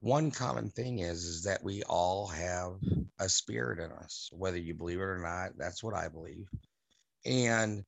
one 0.00 0.30
common 0.30 0.70
thing 0.70 1.00
is 1.00 1.24
is 1.24 1.44
that 1.44 1.64
we 1.64 1.82
all 1.84 2.28
have 2.28 2.74
a 3.18 3.28
spirit 3.28 3.80
in 3.80 3.90
us 3.90 4.30
whether 4.32 4.56
you 4.56 4.72
believe 4.74 4.98
it 4.98 5.02
or 5.02 5.18
not 5.18 5.50
that's 5.58 5.82
what 5.82 5.94
i 5.94 6.08
believe. 6.08 6.46
And 7.26 7.84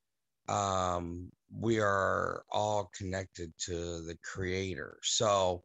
um, 0.48 1.30
we 1.58 1.80
are 1.80 2.44
all 2.50 2.90
connected 2.96 3.52
to 3.66 4.02
the 4.02 4.16
creator. 4.24 4.98
So 5.02 5.62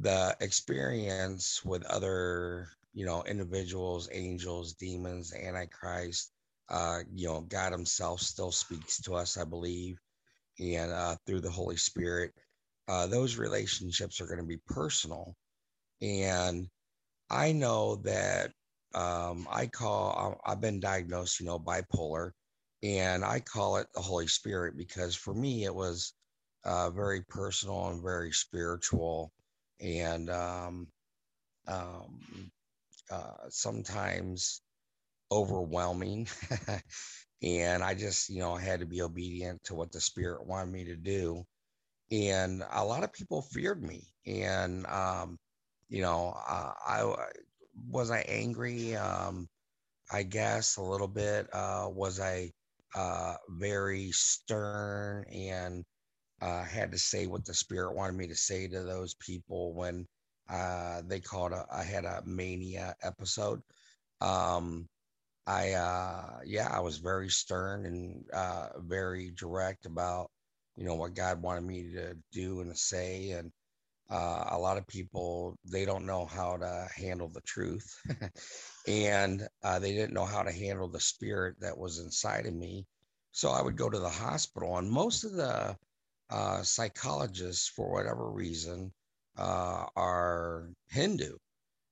the 0.00 0.36
experience 0.40 1.64
with 1.64 1.84
other 1.86 2.68
you 2.94 3.04
know 3.06 3.22
individuals 3.24 4.08
angels 4.12 4.74
demons 4.74 5.34
antichrist 5.34 6.32
uh, 6.70 7.00
you 7.14 7.28
know 7.28 7.42
god 7.42 7.72
himself 7.72 8.20
still 8.20 8.50
speaks 8.50 9.00
to 9.00 9.14
us 9.14 9.36
i 9.36 9.44
believe 9.44 9.98
and 10.60 10.90
uh, 10.92 11.16
through 11.26 11.40
the 11.40 11.50
holy 11.50 11.76
spirit 11.76 12.32
uh, 12.88 13.06
those 13.06 13.36
relationships 13.36 14.20
are 14.20 14.26
going 14.26 14.38
to 14.40 14.44
be 14.44 14.60
personal. 14.66 15.34
And 16.02 16.68
I 17.30 17.52
know 17.52 17.96
that 17.96 18.52
um, 18.94 19.46
I 19.50 19.66
call, 19.66 20.40
I've 20.44 20.60
been 20.60 20.80
diagnosed, 20.80 21.40
you 21.40 21.46
know, 21.46 21.58
bipolar, 21.58 22.32
and 22.82 23.24
I 23.24 23.40
call 23.40 23.76
it 23.76 23.86
the 23.94 24.00
Holy 24.00 24.26
Spirit 24.26 24.76
because 24.76 25.14
for 25.14 25.34
me 25.34 25.64
it 25.64 25.74
was 25.74 26.14
uh, 26.64 26.90
very 26.90 27.22
personal 27.22 27.88
and 27.88 28.02
very 28.02 28.32
spiritual, 28.32 29.32
and 29.80 30.30
um, 30.30 30.88
um, 31.68 32.50
uh, 33.10 33.48
sometimes 33.48 34.62
overwhelming. 35.30 36.28
and 37.42 37.82
I 37.82 37.94
just, 37.94 38.28
you 38.30 38.40
know, 38.40 38.56
had 38.56 38.80
to 38.80 38.86
be 38.86 39.02
obedient 39.02 39.64
to 39.64 39.74
what 39.74 39.92
the 39.92 40.00
Spirit 40.00 40.46
wanted 40.46 40.72
me 40.72 40.84
to 40.84 40.96
do. 40.96 41.44
And 42.10 42.62
a 42.72 42.84
lot 42.84 43.04
of 43.04 43.12
people 43.12 43.42
feared 43.42 43.82
me, 43.82 44.02
and 44.26 44.86
um, 44.86 45.38
you 45.88 46.02
know, 46.02 46.34
uh, 46.48 46.72
I 46.86 47.14
was 47.88 48.10
I 48.10 48.20
angry. 48.28 48.96
Um, 48.96 49.48
I 50.12 50.22
guess 50.22 50.76
a 50.76 50.82
little 50.82 51.08
bit. 51.08 51.48
Uh, 51.52 51.88
was 51.90 52.20
I 52.20 52.52
uh, 52.94 53.34
very 53.50 54.10
stern 54.12 55.24
and 55.32 55.84
uh, 56.40 56.64
had 56.64 56.92
to 56.92 56.98
say 56.98 57.26
what 57.26 57.44
the 57.44 57.54
spirit 57.54 57.94
wanted 57.94 58.16
me 58.16 58.26
to 58.26 58.34
say 58.34 58.68
to 58.68 58.82
those 58.82 59.14
people 59.14 59.74
when 59.74 60.06
uh, 60.50 61.02
they 61.06 61.20
called 61.20 61.52
a, 61.52 61.64
I 61.72 61.84
had 61.84 62.04
a 62.04 62.22
mania 62.26 62.94
episode. 63.02 63.62
Um, 64.20 64.88
I 65.46 65.72
uh, 65.72 66.40
yeah, 66.44 66.68
I 66.70 66.80
was 66.80 66.98
very 66.98 67.28
stern 67.28 67.86
and 67.86 68.24
uh, 68.32 68.68
very 68.78 69.32
direct 69.36 69.86
about 69.86 70.30
you 70.76 70.84
know 70.84 70.94
what 70.94 71.14
God 71.14 71.42
wanted 71.42 71.64
me 71.64 71.92
to 71.94 72.16
do 72.32 72.60
and 72.60 72.70
to 72.70 72.76
say, 72.76 73.30
and 73.32 73.50
uh, 74.10 74.44
a 74.50 74.58
lot 74.58 74.76
of 74.76 74.86
people 74.86 75.56
they 75.64 75.84
don't 75.84 76.06
know 76.06 76.26
how 76.26 76.56
to 76.56 76.88
handle 76.96 77.28
the 77.28 77.40
truth. 77.42 77.86
And 78.88 79.46
uh, 79.62 79.78
they 79.78 79.92
didn't 79.92 80.12
know 80.12 80.24
how 80.24 80.42
to 80.42 80.50
handle 80.50 80.88
the 80.88 81.00
spirit 81.00 81.60
that 81.60 81.78
was 81.78 82.00
inside 82.00 82.46
of 82.46 82.54
me. 82.54 82.86
So 83.30 83.50
i 83.50 83.62
would 83.62 83.76
go 83.76 83.88
to 83.88 83.98
the 83.98 84.08
hospital 84.08 84.76
and 84.78 84.90
most 84.90 85.24
of 85.24 85.32
the 85.32 85.76
uh, 86.30 86.62
psychologists 86.62 87.68
for 87.68 87.92
whatever 87.92 88.30
reason 88.30 88.92
uh, 89.38 89.86
are 89.96 90.70
hindu. 90.88 91.36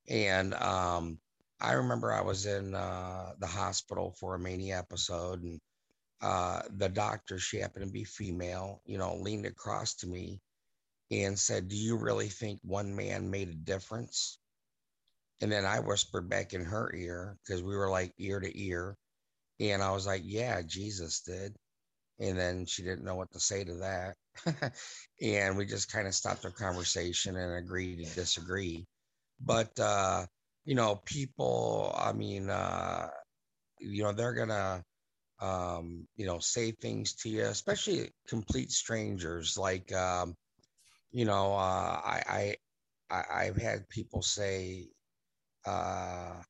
And 0.08 0.54
um, 0.54 1.18
i 1.60 1.72
remember 1.72 2.12
i 2.12 2.22
was 2.22 2.46
in 2.46 2.74
uh, 2.74 3.32
the 3.38 3.46
hospital 3.46 4.14
for 4.18 4.34
a 4.34 4.38
mania 4.38 4.78
episode 4.78 5.42
and 5.42 5.60
the 6.78 6.88
doctor 6.88 7.38
she 7.38 7.58
happened 7.58 7.86
to 7.86 7.92
be 7.92 8.04
female 8.04 8.82
you 8.84 8.98
know 8.98 9.16
leaned 9.16 9.46
across 9.46 9.94
to 9.94 10.06
me 10.06 10.40
and 11.10 11.38
said, 11.38 11.68
Do 11.68 11.76
you 11.76 11.96
really 11.96 12.28
think 12.28 12.60
one 12.62 12.94
man 12.94 13.30
made 13.30 13.48
a 13.48 13.54
difference? 13.54 14.38
And 15.40 15.50
then 15.50 15.64
I 15.64 15.80
whispered 15.80 16.28
back 16.28 16.52
in 16.52 16.64
her 16.64 16.94
ear 16.94 17.36
because 17.44 17.62
we 17.62 17.76
were 17.76 17.90
like 17.90 18.12
ear 18.18 18.40
to 18.40 18.60
ear. 18.60 18.96
And 19.58 19.82
I 19.82 19.92
was 19.92 20.06
like, 20.06 20.22
Yeah, 20.24 20.62
Jesus 20.62 21.20
did. 21.20 21.56
And 22.20 22.38
then 22.38 22.66
she 22.66 22.82
didn't 22.82 23.04
know 23.04 23.16
what 23.16 23.32
to 23.32 23.40
say 23.40 23.64
to 23.64 23.74
that. 23.76 24.74
and 25.22 25.56
we 25.56 25.64
just 25.66 25.90
kind 25.90 26.06
of 26.06 26.14
stopped 26.14 26.44
our 26.44 26.50
conversation 26.50 27.36
and 27.36 27.54
agreed 27.56 28.04
to 28.04 28.14
disagree. 28.14 28.86
But, 29.40 29.78
uh, 29.80 30.26
you 30.66 30.74
know, 30.74 30.96
people, 31.06 31.94
I 31.98 32.12
mean, 32.12 32.50
uh, 32.50 33.08
you 33.78 34.02
know, 34.02 34.12
they're 34.12 34.34
going 34.34 34.50
to, 34.50 34.84
um, 35.40 36.06
you 36.16 36.26
know, 36.26 36.38
say 36.38 36.72
things 36.72 37.14
to 37.14 37.30
you, 37.30 37.44
especially 37.44 38.10
complete 38.28 38.70
strangers. 38.70 39.56
Like, 39.56 39.90
um, 39.94 40.36
you 41.12 41.24
know, 41.24 41.54
uh, 41.54 42.00
I, 42.04 42.56
I, 43.10 43.24
I 43.32 43.44
have 43.44 43.56
had 43.56 43.88
people 43.88 44.22
say 44.22 44.88
uh, 45.66 46.42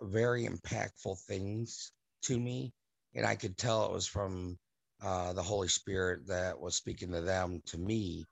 very 0.00 0.46
impactful 0.46 1.18
things 1.20 1.92
to 2.22 2.38
me, 2.38 2.72
and 3.14 3.26
I 3.26 3.34
could 3.34 3.56
tell 3.56 3.86
it 3.86 3.92
was 3.92 4.06
from 4.06 4.58
uh, 5.02 5.32
the 5.32 5.42
Holy 5.42 5.68
Spirit 5.68 6.26
that 6.28 6.58
was 6.58 6.76
speaking 6.76 7.12
to 7.12 7.20
them 7.20 7.60
to 7.66 7.78
me 7.78 8.24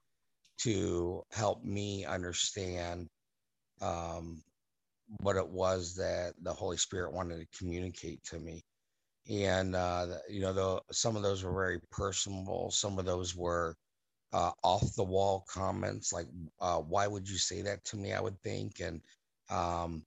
to 0.58 1.22
help 1.32 1.64
me 1.64 2.04
understand 2.04 3.08
um, 3.80 4.42
what 5.22 5.36
it 5.36 5.48
was 5.48 5.94
that 5.96 6.34
the 6.42 6.52
Holy 6.52 6.76
Spirit 6.76 7.12
wanted 7.12 7.40
to 7.40 7.58
communicate 7.58 8.22
to 8.24 8.38
me. 8.38 8.62
And 9.30 9.76
uh, 9.76 10.06
you 10.28 10.40
know, 10.40 10.52
the, 10.52 10.80
some 10.92 11.16
of 11.16 11.22
those 11.22 11.44
were 11.44 11.52
very 11.52 11.80
personal. 11.90 12.70
Some 12.70 12.98
of 12.98 13.04
those 13.04 13.36
were 13.36 13.74
uh, 14.32 14.52
off 14.62 14.94
the 14.94 15.04
wall 15.04 15.44
comments 15.48 16.12
like 16.12 16.26
uh, 16.60 16.78
why 16.78 17.06
would 17.06 17.28
you 17.28 17.38
say 17.38 17.62
that 17.62 17.84
to 17.86 17.96
me? 17.96 18.12
I 18.12 18.20
would 18.20 18.40
think 18.42 18.80
and 18.80 19.00
um, 19.50 20.04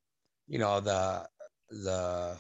you 0.48 0.60
know 0.60 0.80
the 0.80 1.27
the 1.70 2.39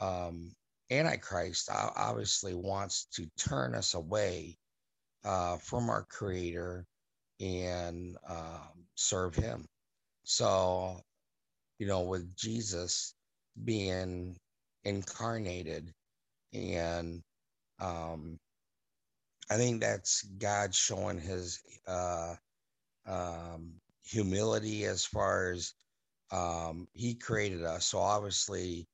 um, 0.00 0.52
antichrist 0.90 1.70
obviously 1.70 2.54
wants 2.54 3.06
to 3.14 3.26
turn 3.38 3.74
us 3.74 3.94
away 3.94 4.58
uh, 5.24 5.56
from 5.58 5.90
our 5.90 6.04
creator 6.04 6.86
and 7.40 8.16
um, 8.28 8.86
serve 8.94 9.34
him. 9.34 9.66
So 10.24 11.00
you 11.78 11.88
know 11.88 12.02
with 12.02 12.36
jesus 12.36 13.14
being 13.64 14.36
incarnated 14.84 15.92
and 16.52 17.22
um, 17.80 18.38
I 19.50 19.56
think 19.56 19.80
that's 19.80 20.22
God 20.38 20.74
showing 20.74 21.18
his 21.18 21.60
uh, 21.86 22.34
um, 23.06 23.74
humility 24.04 24.84
as 24.84 25.04
far 25.04 25.52
as 25.52 25.74
um, 26.30 26.88
he 26.94 27.14
created 27.14 27.64
us. 27.64 27.86
So 27.86 27.98
obviously, 27.98 28.86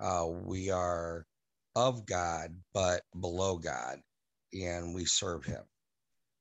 uh, 0.00 0.26
we 0.26 0.70
are 0.70 1.26
of 1.74 2.06
God, 2.06 2.54
but 2.72 3.02
below 3.20 3.58
God, 3.58 3.98
and 4.52 4.94
we 4.94 5.04
serve 5.04 5.44
him. 5.44 5.62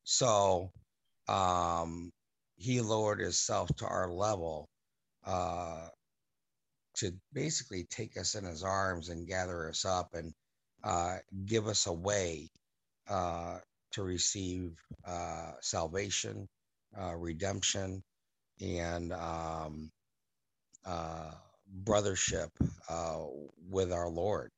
So 0.04 0.72
um, 1.28 2.12
he 2.56 2.82
lowered 2.82 3.20
himself 3.20 3.70
to 3.78 3.86
our 3.86 4.10
level 4.10 4.70
uh, 5.26 5.88
to 6.98 7.12
basically 7.34 7.86
take 7.90 8.18
us 8.18 8.36
in 8.36 8.46
his 8.46 8.64
arms 8.64 9.10
and 9.10 9.28
gather 9.28 9.68
us 9.70 9.84
up 9.84 10.14
and 10.14 10.34
uh, 10.84 11.18
give 11.46 11.68
us 11.68 11.88
a 11.88 11.94
way 11.94 12.50
uh, 13.10 13.58
to 13.92 14.04
receive 14.04 14.74
uh, 15.08 15.52
salvation, 15.62 16.48
uh, 17.00 17.16
redemption, 17.16 18.04
and 18.62 19.14
um, 19.14 19.92
uh, 20.86 21.32
brothership 21.84 22.50
uh, 22.90 23.20
with 23.70 23.92
our 23.92 24.10
Lord. 24.10 24.52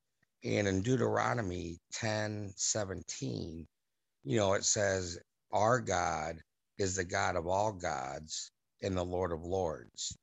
And 0.44 0.68
in 0.68 0.82
Deuteronomy 0.82 1.78
10 1.92 2.52
17, 2.56 3.66
you 4.24 4.36
know, 4.38 4.54
it 4.54 4.64
says, 4.64 5.18
Our 5.52 5.80
God 5.80 6.36
is 6.78 6.96
the 6.96 7.04
God 7.04 7.36
of 7.36 7.46
all 7.46 7.72
gods 7.72 8.50
and 8.82 8.96
the 8.96 9.04
Lord 9.04 9.32
of 9.32 9.42
lords. 9.42 10.16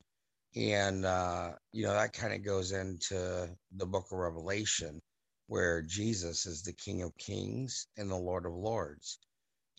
And, 0.54 1.04
uh, 1.04 1.52
you 1.72 1.84
know, 1.84 1.92
that 1.92 2.14
kind 2.14 2.32
of 2.32 2.44
goes 2.44 2.72
into 2.72 3.50
the 3.76 3.86
book 3.86 4.06
of 4.10 4.18
Revelation, 4.18 5.00
where 5.48 5.82
Jesus 5.82 6.46
is 6.46 6.62
the 6.62 6.72
King 6.72 7.02
of 7.02 7.16
Kings 7.18 7.86
and 7.96 8.10
the 8.10 8.16
Lord 8.16 8.46
of 8.46 8.52
Lords. 8.52 9.18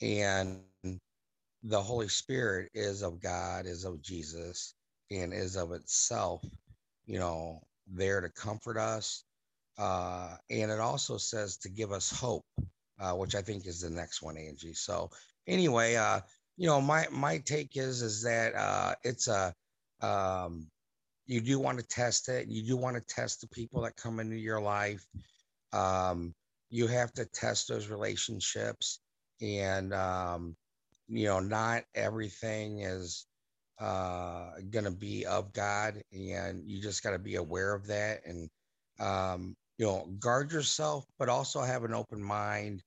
And 0.01 0.59
the 1.63 1.81
Holy 1.81 2.07
Spirit 2.07 2.69
is 2.73 3.01
of 3.03 3.19
God, 3.19 3.65
is 3.65 3.83
of 3.83 4.01
Jesus, 4.01 4.75
and 5.11 5.33
is 5.33 5.55
of 5.55 5.71
itself, 5.71 6.43
you 7.05 7.19
know, 7.19 7.61
there 7.87 8.21
to 8.21 8.29
comfort 8.29 8.77
us. 8.77 9.23
Uh, 9.77 10.35
and 10.49 10.71
it 10.71 10.79
also 10.79 11.17
says 11.17 11.57
to 11.57 11.69
give 11.69 11.91
us 11.91 12.11
hope, 12.11 12.45
uh, 12.99 13.13
which 13.13 13.35
I 13.35 13.41
think 13.41 13.67
is 13.67 13.81
the 13.81 13.89
next 13.89 14.21
one, 14.21 14.37
Angie. 14.37 14.73
So 14.73 15.09
anyway, 15.47 15.95
uh, 15.95 16.21
you 16.57 16.67
know, 16.67 16.81
my 16.81 17.05
my 17.11 17.37
take 17.39 17.77
is 17.77 18.01
is 18.01 18.23
that 18.23 18.55
uh, 18.55 18.95
it's 19.03 19.27
a 19.27 19.53
um, 20.01 20.67
you 21.27 21.41
do 21.41 21.59
want 21.59 21.79
to 21.79 21.85
test 21.87 22.29
it. 22.29 22.47
You 22.47 22.63
do 22.65 22.77
want 22.77 22.95
to 22.95 23.13
test 23.13 23.41
the 23.41 23.47
people 23.49 23.81
that 23.81 23.95
come 23.95 24.19
into 24.19 24.37
your 24.37 24.61
life. 24.61 25.05
Um, 25.73 26.33
you 26.69 26.87
have 26.87 27.11
to 27.13 27.25
test 27.25 27.67
those 27.67 27.87
relationships, 27.89 28.99
and 29.41 29.93
um, 29.93 30.55
you 31.07 31.25
know, 31.27 31.39
not 31.39 31.83
everything 31.95 32.81
is 32.81 33.25
uh, 33.79 34.51
going 34.69 34.85
to 34.85 34.91
be 34.91 35.25
of 35.25 35.53
God, 35.53 36.01
and 36.11 36.63
you 36.65 36.81
just 36.81 37.03
got 37.03 37.11
to 37.11 37.19
be 37.19 37.35
aware 37.35 37.73
of 37.73 37.87
that, 37.87 38.21
and 38.25 38.49
um, 38.99 39.55
you 39.77 39.85
know, 39.85 40.07
guard 40.19 40.51
yourself, 40.51 41.05
but 41.19 41.29
also 41.29 41.61
have 41.61 41.83
an 41.83 41.93
open 41.93 42.21
mind 42.23 42.81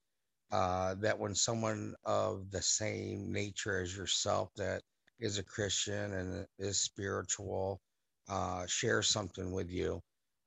uh, 0.52 0.94
that 1.00 1.18
when 1.18 1.34
someone 1.34 1.94
of 2.04 2.50
the 2.50 2.62
same 2.62 3.32
nature 3.32 3.80
as 3.80 3.96
yourself 3.96 4.50
that 4.56 4.82
is 5.20 5.38
a 5.38 5.44
Christian 5.44 6.14
and 6.14 6.46
is 6.58 6.80
spiritual 6.80 7.80
uh, 8.28 8.66
shares 8.66 9.08
something 9.08 9.52
with 9.52 9.70
you 9.70 10.00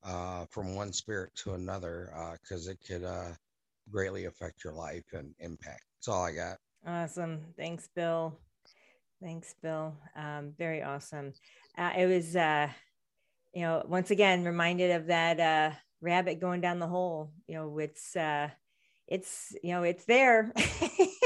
uh, 0.03 0.45
from 0.49 0.75
one 0.75 0.93
spirit 0.93 1.31
to 1.35 1.53
another, 1.53 2.37
because 2.41 2.67
uh, 2.67 2.71
it 2.71 2.77
could 2.85 3.03
uh, 3.03 3.31
greatly 3.91 4.25
affect 4.25 4.63
your 4.63 4.73
life 4.73 5.05
and 5.13 5.33
impact. 5.39 5.83
That's 5.97 6.07
all 6.07 6.23
I 6.23 6.33
got. 6.33 6.57
Awesome. 6.85 7.41
Thanks, 7.57 7.87
Bill. 7.95 8.37
Thanks, 9.21 9.55
Bill. 9.61 9.95
Um, 10.15 10.53
very 10.57 10.83
awesome. 10.83 11.33
Uh, 11.77 11.91
it 11.97 12.05
was, 12.07 12.35
you 13.53 13.61
know, 13.61 13.83
once 13.87 14.11
again 14.11 14.43
reminded 14.43 14.91
of 14.91 15.07
that 15.07 15.77
rabbit 16.01 16.41
going 16.41 16.61
down 16.61 16.79
the 16.79 16.87
hole. 16.87 17.31
You 17.47 17.55
know, 17.55 17.79
it's 17.79 18.15
it's 19.07 19.53
you 19.61 19.73
know 19.73 19.83
it's 19.83 20.05
there 20.05 20.53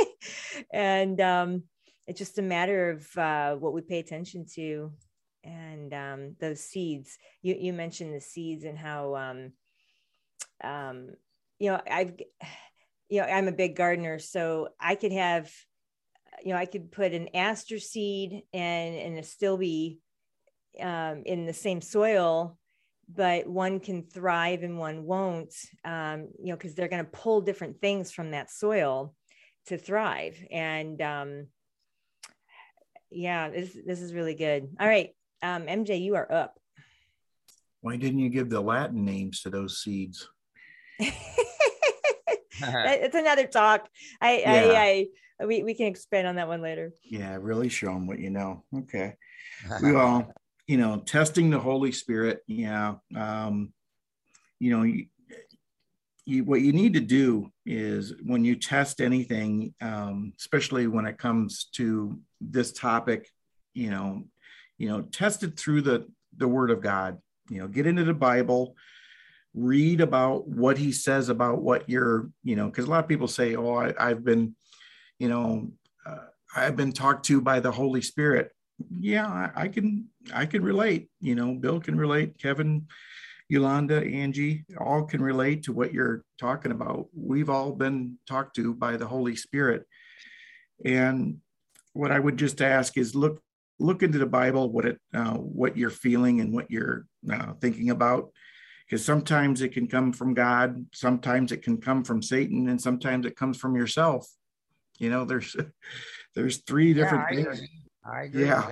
and 0.73 1.21
um, 1.21 1.63
it's 2.07 2.19
just 2.19 2.39
a 2.39 2.41
matter 2.41 2.91
of 2.91 3.17
uh, 3.17 3.55
what 3.55 3.73
we 3.73 3.81
pay 3.81 3.99
attention 3.99 4.45
to 4.55 4.91
and 5.43 5.93
um, 5.93 6.35
those 6.39 6.61
seeds. 6.61 7.17
You, 7.41 7.55
you 7.59 7.73
mentioned 7.73 8.13
the 8.13 8.21
seeds 8.21 8.63
and 8.63 8.77
how 8.77 9.15
um, 9.15 9.51
um, 10.63 11.09
you 11.59 11.71
know 11.71 11.81
i've 11.89 12.13
you 13.09 13.21
know 13.21 13.27
i'm 13.27 13.47
a 13.47 13.53
big 13.53 13.75
gardener 13.75 14.19
so 14.19 14.69
i 14.79 14.95
could 14.95 15.13
have 15.13 15.49
you 16.43 16.51
know 16.51 16.59
i 16.59 16.65
could 16.65 16.91
put 16.91 17.13
an 17.13 17.29
aster 17.33 17.79
seed 17.79 18.41
and 18.53 18.95
and 18.95 19.17
astilbe 19.17 19.97
um, 20.81 21.23
in 21.25 21.45
the 21.45 21.53
same 21.53 21.81
soil 21.81 22.57
but 23.09 23.47
one 23.47 23.79
can 23.79 24.03
thrive 24.03 24.63
and 24.63 24.77
one 24.77 25.05
won't 25.05 25.53
um, 25.85 26.27
you 26.37 26.47
know 26.47 26.57
because 26.57 26.75
they're 26.75 26.89
going 26.89 27.03
to 27.03 27.11
pull 27.11 27.41
different 27.41 27.79
things 27.79 28.11
from 28.11 28.31
that 28.31 28.51
soil 28.51 29.15
to 29.67 29.77
thrive. 29.77 30.37
And 30.51 31.01
um, 31.01 31.47
yeah 33.09 33.49
this, 33.49 33.77
this 33.85 34.01
is 34.01 34.13
really 34.13 34.35
good. 34.35 34.67
All 34.79 34.87
right 34.87 35.11
um, 35.41 35.63
mj 35.63 36.01
you 36.01 36.15
are 36.15 36.31
up 36.31 36.59
why 37.81 37.95
didn't 37.95 38.19
you 38.19 38.29
give 38.29 38.49
the 38.49 38.61
latin 38.61 39.05
names 39.05 39.41
to 39.41 39.49
those 39.49 39.81
seeds 39.81 40.29
it's 40.99 43.15
another 43.15 43.47
talk 43.47 43.87
I, 44.21 44.39
yeah. 44.39 44.51
I 44.51 45.07
i 45.39 45.45
we, 45.45 45.61
we 45.61 45.75
can 45.75 45.85
expand 45.85 46.27
on 46.27 46.35
that 46.35 46.47
one 46.47 46.61
later 46.61 46.93
yeah 47.03 47.37
really 47.39 47.69
show 47.69 47.93
them 47.93 48.07
what 48.07 48.19
you 48.19 48.31
know 48.31 48.63
okay 48.73 49.15
we 49.83 49.95
all 49.95 50.33
you 50.67 50.77
know, 50.77 50.97
testing 50.97 51.49
the 51.49 51.59
Holy 51.59 51.91
Spirit. 51.91 52.41
Yeah. 52.45 52.95
Um, 53.15 53.73
you 54.59 54.75
know, 54.75 54.83
you, 54.83 55.05
you, 56.25 56.43
what 56.43 56.61
you 56.61 56.73
need 56.73 56.93
to 56.93 56.99
do 56.99 57.49
is 57.65 58.13
when 58.23 58.43
you 58.43 58.57
test 58.57 58.99
anything, 58.99 59.73
um, 59.81 60.33
especially 60.37 60.87
when 60.87 61.05
it 61.05 61.17
comes 61.17 61.69
to 61.75 62.19
this 62.41 62.73
topic, 62.73 63.29
you 63.73 63.89
know, 63.89 64.25
you 64.77 64.89
know, 64.89 65.01
test 65.01 65.43
it 65.43 65.57
through 65.57 65.81
the 65.81 66.07
the 66.35 66.47
Word 66.47 66.71
of 66.71 66.81
God. 66.81 67.19
You 67.49 67.61
know, 67.61 67.67
get 67.67 67.87
into 67.87 68.03
the 68.03 68.13
Bible, 68.13 68.75
read 69.53 70.01
about 70.01 70.47
what 70.47 70.77
He 70.77 70.91
says 70.91 71.29
about 71.29 71.61
what 71.61 71.89
you're, 71.89 72.29
you 72.43 72.55
know, 72.55 72.67
because 72.67 72.85
a 72.85 72.89
lot 72.89 73.03
of 73.03 73.09
people 73.09 73.27
say, 73.27 73.55
"Oh, 73.55 73.75
I, 73.75 74.09
have 74.09 74.23
been, 74.23 74.55
you 75.19 75.29
know, 75.29 75.71
uh, 76.05 76.27
I've 76.55 76.75
been 76.75 76.91
talked 76.91 77.25
to 77.25 77.41
by 77.41 77.59
the 77.59 77.71
Holy 77.71 78.01
Spirit." 78.01 78.51
yeah, 78.99 79.27
I, 79.27 79.63
I, 79.63 79.67
can 79.67 80.07
I 80.33 80.45
can 80.45 80.63
relate. 80.63 81.09
You 81.19 81.35
know, 81.35 81.53
Bill 81.53 81.79
can 81.79 81.97
relate, 81.97 82.37
Kevin, 82.37 82.87
Yolanda, 83.49 84.03
Angie, 84.03 84.65
all 84.79 85.03
can 85.03 85.21
relate 85.21 85.63
to 85.63 85.73
what 85.73 85.93
you're 85.93 86.23
talking 86.39 86.71
about. 86.71 87.07
We've 87.15 87.49
all 87.49 87.71
been 87.71 88.17
talked 88.27 88.55
to 88.57 88.73
by 88.73 88.97
the 88.97 89.07
Holy 89.07 89.35
Spirit. 89.35 89.85
And 90.85 91.37
what 91.93 92.11
I 92.11 92.19
would 92.19 92.37
just 92.37 92.61
ask 92.61 92.97
is 92.97 93.15
look 93.15 93.41
look 93.79 94.03
into 94.03 94.17
the 94.17 94.25
Bible, 94.25 94.71
what 94.71 94.85
it 94.85 94.99
uh, 95.13 95.33
what 95.33 95.77
you're 95.77 95.89
feeling 95.89 96.41
and 96.41 96.53
what 96.53 96.69
you're 96.71 97.05
uh, 97.31 97.53
thinking 97.61 97.89
about. 97.89 98.31
Because 98.85 99.03
sometimes 99.03 99.61
it 99.61 99.73
can 99.73 99.87
come 99.87 100.13
from 100.13 100.33
God, 100.33 100.85
sometimes 100.93 101.51
it 101.51 101.61
can 101.61 101.81
come 101.81 102.05
from 102.05 102.21
Satan, 102.21 102.69
and 102.69 102.81
sometimes 102.81 103.25
it 103.25 103.35
comes 103.35 103.57
from 103.57 103.75
yourself. 103.75 104.27
You 104.97 105.09
know, 105.09 105.25
there's 105.25 105.55
there's 106.35 106.57
three 106.57 106.93
different 106.93 107.25
yeah, 107.31 107.43
things. 107.43 107.61
I 108.05 108.23
agree. 108.23 108.45
Yeah. 108.45 108.71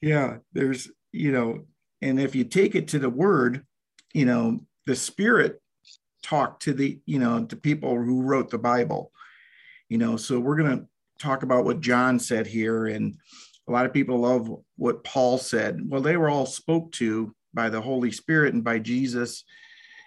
Yeah. 0.00 0.36
There's, 0.52 0.90
you 1.12 1.32
know, 1.32 1.66
and 2.02 2.20
if 2.20 2.34
you 2.34 2.44
take 2.44 2.74
it 2.74 2.88
to 2.88 2.98
the 2.98 3.10
word, 3.10 3.64
you 4.12 4.26
know, 4.26 4.60
the 4.86 4.96
spirit 4.96 5.60
talked 6.22 6.62
to 6.62 6.72
the, 6.72 7.00
you 7.06 7.18
know, 7.18 7.44
to 7.46 7.56
people 7.56 7.96
who 7.96 8.22
wrote 8.22 8.50
the 8.50 8.58
Bible, 8.58 9.12
you 9.88 9.98
know, 9.98 10.16
so 10.16 10.38
we're 10.38 10.56
going 10.56 10.78
to 10.78 10.86
talk 11.18 11.42
about 11.42 11.64
what 11.64 11.80
John 11.80 12.18
said 12.18 12.46
here. 12.46 12.86
And 12.86 13.16
a 13.68 13.72
lot 13.72 13.86
of 13.86 13.92
people 13.92 14.18
love 14.18 14.50
what 14.76 15.04
Paul 15.04 15.38
said. 15.38 15.80
Well, 15.84 16.02
they 16.02 16.16
were 16.16 16.30
all 16.30 16.46
spoke 16.46 16.92
to 16.92 17.34
by 17.52 17.70
the 17.70 17.80
Holy 17.80 18.10
Spirit 18.10 18.54
and 18.54 18.64
by 18.64 18.78
Jesus, 18.78 19.44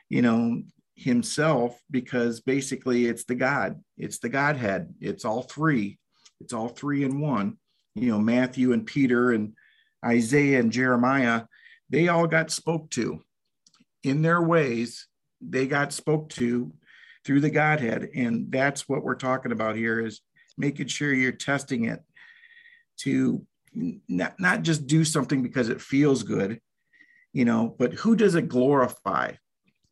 you 0.10 0.22
know, 0.22 0.62
himself, 0.96 1.80
because 1.90 2.42
basically 2.42 3.06
it's 3.06 3.24
the 3.24 3.36
God, 3.36 3.82
it's 3.98 4.20
the 4.20 4.30
Godhead, 4.30 4.94
it's 5.00 5.26
all 5.26 5.44
three, 5.44 6.00
it's 6.40 6.54
all 6.54 6.70
three 6.70 7.04
in 7.04 7.20
one 7.20 7.58
you 7.98 8.12
know, 8.12 8.20
Matthew 8.20 8.74
and 8.74 8.86
Peter 8.86 9.32
and 9.32 9.54
Isaiah 10.06 10.60
and 10.60 10.72
Jeremiah, 10.72 11.44
they 11.90 12.08
all 12.08 12.28
got 12.28 12.52
spoke 12.52 12.90
to 12.92 13.22
in 14.04 14.22
their 14.22 14.42
ways. 14.42 15.08
They 15.42 15.68
got 15.68 15.94
spoke 15.94 16.30
to 16.30 16.72
through 17.26 17.42
the 17.42 17.50
Godhead. 17.50 18.10
And 18.16 18.52
that's 18.52 18.88
what 18.88 19.04
we're 19.04 19.16
talking 19.16 19.52
about 19.52 19.76
here 19.76 20.00
is 20.00 20.22
making 20.58 20.88
sure 20.88 21.14
you're 21.14 21.32
testing 21.32 21.86
it 21.86 22.02
to 22.98 23.46
not, 23.74 24.40
not 24.40 24.64
just 24.64 24.88
do 24.88 25.04
something 25.04 25.44
because 25.44 25.70
it 25.70 25.82
feels 25.82 26.24
good, 26.24 26.60
you 27.34 27.46
know, 27.46 27.76
but 27.78 27.94
who 27.94 28.16
does 28.16 28.36
it 28.36 28.50
glorify? 28.50 29.34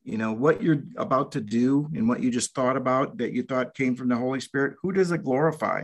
You 0.04 0.18
know, 0.18 0.34
what 0.34 0.62
you're 0.62 0.84
about 0.98 1.32
to 1.34 1.42
do 1.42 1.90
and 1.94 2.08
what 2.08 2.22
you 2.22 2.30
just 2.30 2.54
thought 2.54 2.78
about 2.78 3.18
that 3.18 3.34
you 3.34 3.44
thought 3.44 3.76
came 3.76 3.96
from 3.96 4.10
the 4.10 4.16
Holy 4.16 4.40
Spirit, 4.40 4.76
who 4.82 4.92
does 4.92 5.12
it 5.12 5.24
glorify? 5.24 5.84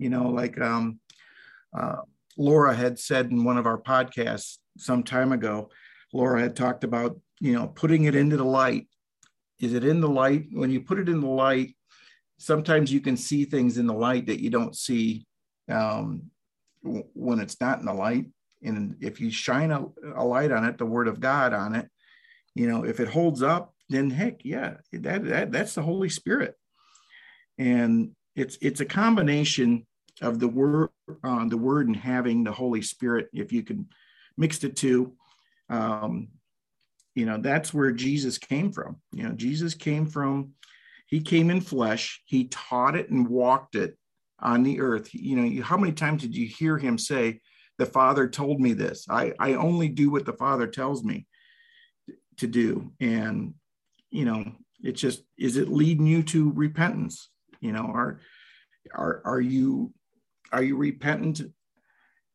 you 0.00 0.08
know, 0.08 0.30
like 0.30 0.58
um, 0.60 0.98
uh, 1.78 1.96
Laura 2.36 2.74
had 2.74 2.98
said 2.98 3.30
in 3.30 3.44
one 3.44 3.58
of 3.58 3.66
our 3.66 3.78
podcasts 3.78 4.56
some 4.78 5.04
time 5.04 5.30
ago, 5.30 5.70
Laura 6.12 6.40
had 6.40 6.56
talked 6.56 6.82
about, 6.82 7.20
you 7.38 7.52
know, 7.52 7.68
putting 7.68 8.04
it 8.04 8.14
into 8.14 8.38
the 8.38 8.44
light. 8.44 8.88
Is 9.60 9.74
it 9.74 9.84
in 9.84 10.00
the 10.00 10.08
light? 10.08 10.46
When 10.52 10.70
you 10.70 10.80
put 10.80 10.98
it 10.98 11.08
in 11.08 11.20
the 11.20 11.28
light, 11.28 11.76
sometimes 12.38 12.90
you 12.90 13.00
can 13.00 13.16
see 13.16 13.44
things 13.44 13.76
in 13.76 13.86
the 13.86 13.94
light 13.94 14.26
that 14.26 14.40
you 14.40 14.48
don't 14.48 14.74
see 14.74 15.26
um, 15.70 16.30
when 16.82 17.40
it's 17.40 17.60
not 17.60 17.80
in 17.80 17.86
the 17.86 17.94
light. 17.94 18.26
And 18.62 18.96
if 19.00 19.20
you 19.20 19.30
shine 19.30 19.70
a, 19.70 19.86
a, 20.14 20.24
light 20.24 20.52
on 20.52 20.64
it, 20.64 20.76
the 20.76 20.86
word 20.86 21.08
of 21.08 21.20
God 21.20 21.52
on 21.52 21.74
it, 21.74 21.88
you 22.54 22.68
know, 22.68 22.84
if 22.84 23.00
it 23.00 23.08
holds 23.08 23.42
up, 23.42 23.74
then 23.88 24.10
heck 24.10 24.44
yeah, 24.44 24.74
that, 24.92 25.24
that 25.24 25.52
that's 25.52 25.74
the 25.74 25.82
Holy 25.82 26.08
Spirit. 26.08 26.54
And 27.58 28.10
it's 28.36 28.58
it's 28.60 28.80
a 28.80 28.84
combination 28.84 29.86
of 30.20 30.38
the 30.38 30.48
word, 30.48 30.90
uh, 31.24 31.48
the 31.48 31.56
word 31.56 31.86
and 31.86 31.96
having 31.96 32.44
the 32.44 32.52
Holy 32.52 32.82
Spirit, 32.82 33.28
if 33.32 33.52
you 33.52 33.62
can 33.62 33.88
mix 34.36 34.58
the 34.58 34.68
two, 34.68 35.14
um, 35.68 36.28
you 37.14 37.26
know, 37.26 37.38
that's 37.38 37.72
where 37.74 37.92
Jesus 37.92 38.38
came 38.38 38.72
from. 38.72 38.96
You 39.12 39.24
know, 39.24 39.32
Jesus 39.32 39.74
came 39.74 40.06
from, 40.06 40.50
he 41.06 41.20
came 41.20 41.50
in 41.50 41.60
flesh, 41.60 42.22
he 42.26 42.44
taught 42.48 42.96
it 42.96 43.10
and 43.10 43.28
walked 43.28 43.74
it 43.74 43.96
on 44.42 44.62
the 44.62 44.80
earth. 44.80 45.12
You 45.12 45.36
know, 45.36 45.62
how 45.62 45.76
many 45.76 45.92
times 45.92 46.22
did 46.22 46.36
you 46.36 46.46
hear 46.46 46.78
him 46.78 46.98
say, 46.98 47.40
the 47.80 47.86
Father 47.86 48.28
told 48.28 48.60
me 48.60 48.74
this. 48.74 49.06
I, 49.08 49.32
I 49.38 49.54
only 49.54 49.88
do 49.88 50.10
what 50.10 50.26
the 50.26 50.34
Father 50.34 50.66
tells 50.66 51.02
me 51.02 51.26
to 52.36 52.46
do. 52.46 52.92
And, 53.00 53.54
you 54.10 54.26
know, 54.26 54.52
it's 54.82 55.00
just, 55.00 55.22
is 55.38 55.56
it 55.56 55.68
leading 55.68 56.06
you 56.06 56.22
to 56.24 56.52
repentance? 56.52 57.30
You 57.60 57.72
know, 57.72 57.86
are, 57.86 58.20
are, 58.94 59.22
are 59.24 59.40
you, 59.40 59.94
are 60.52 60.62
you 60.62 60.76
repentant? 60.76 61.40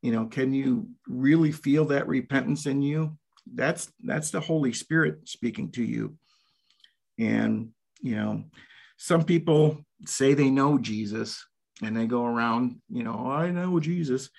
You 0.01 0.13
know, 0.13 0.25
can 0.25 0.51
you 0.51 0.89
really 1.07 1.51
feel 1.51 1.85
that 1.85 2.07
repentance 2.07 2.65
in 2.65 2.81
you? 2.81 3.15
That's, 3.53 3.91
that's 4.03 4.31
the 4.31 4.39
Holy 4.39 4.73
Spirit 4.73 5.29
speaking 5.29 5.71
to 5.73 5.83
you. 5.83 6.15
And, 7.19 7.69
you 8.01 8.15
know, 8.15 8.45
some 8.97 9.23
people 9.23 9.85
say 10.07 10.33
they 10.33 10.49
know 10.49 10.79
Jesus 10.79 11.45
and 11.81 11.95
they 11.95 12.05
go 12.05 12.25
around, 12.25 12.81
you 12.89 13.03
know, 13.03 13.25
oh, 13.25 13.31
I 13.31 13.51
know 13.51 13.79
Jesus, 13.79 14.29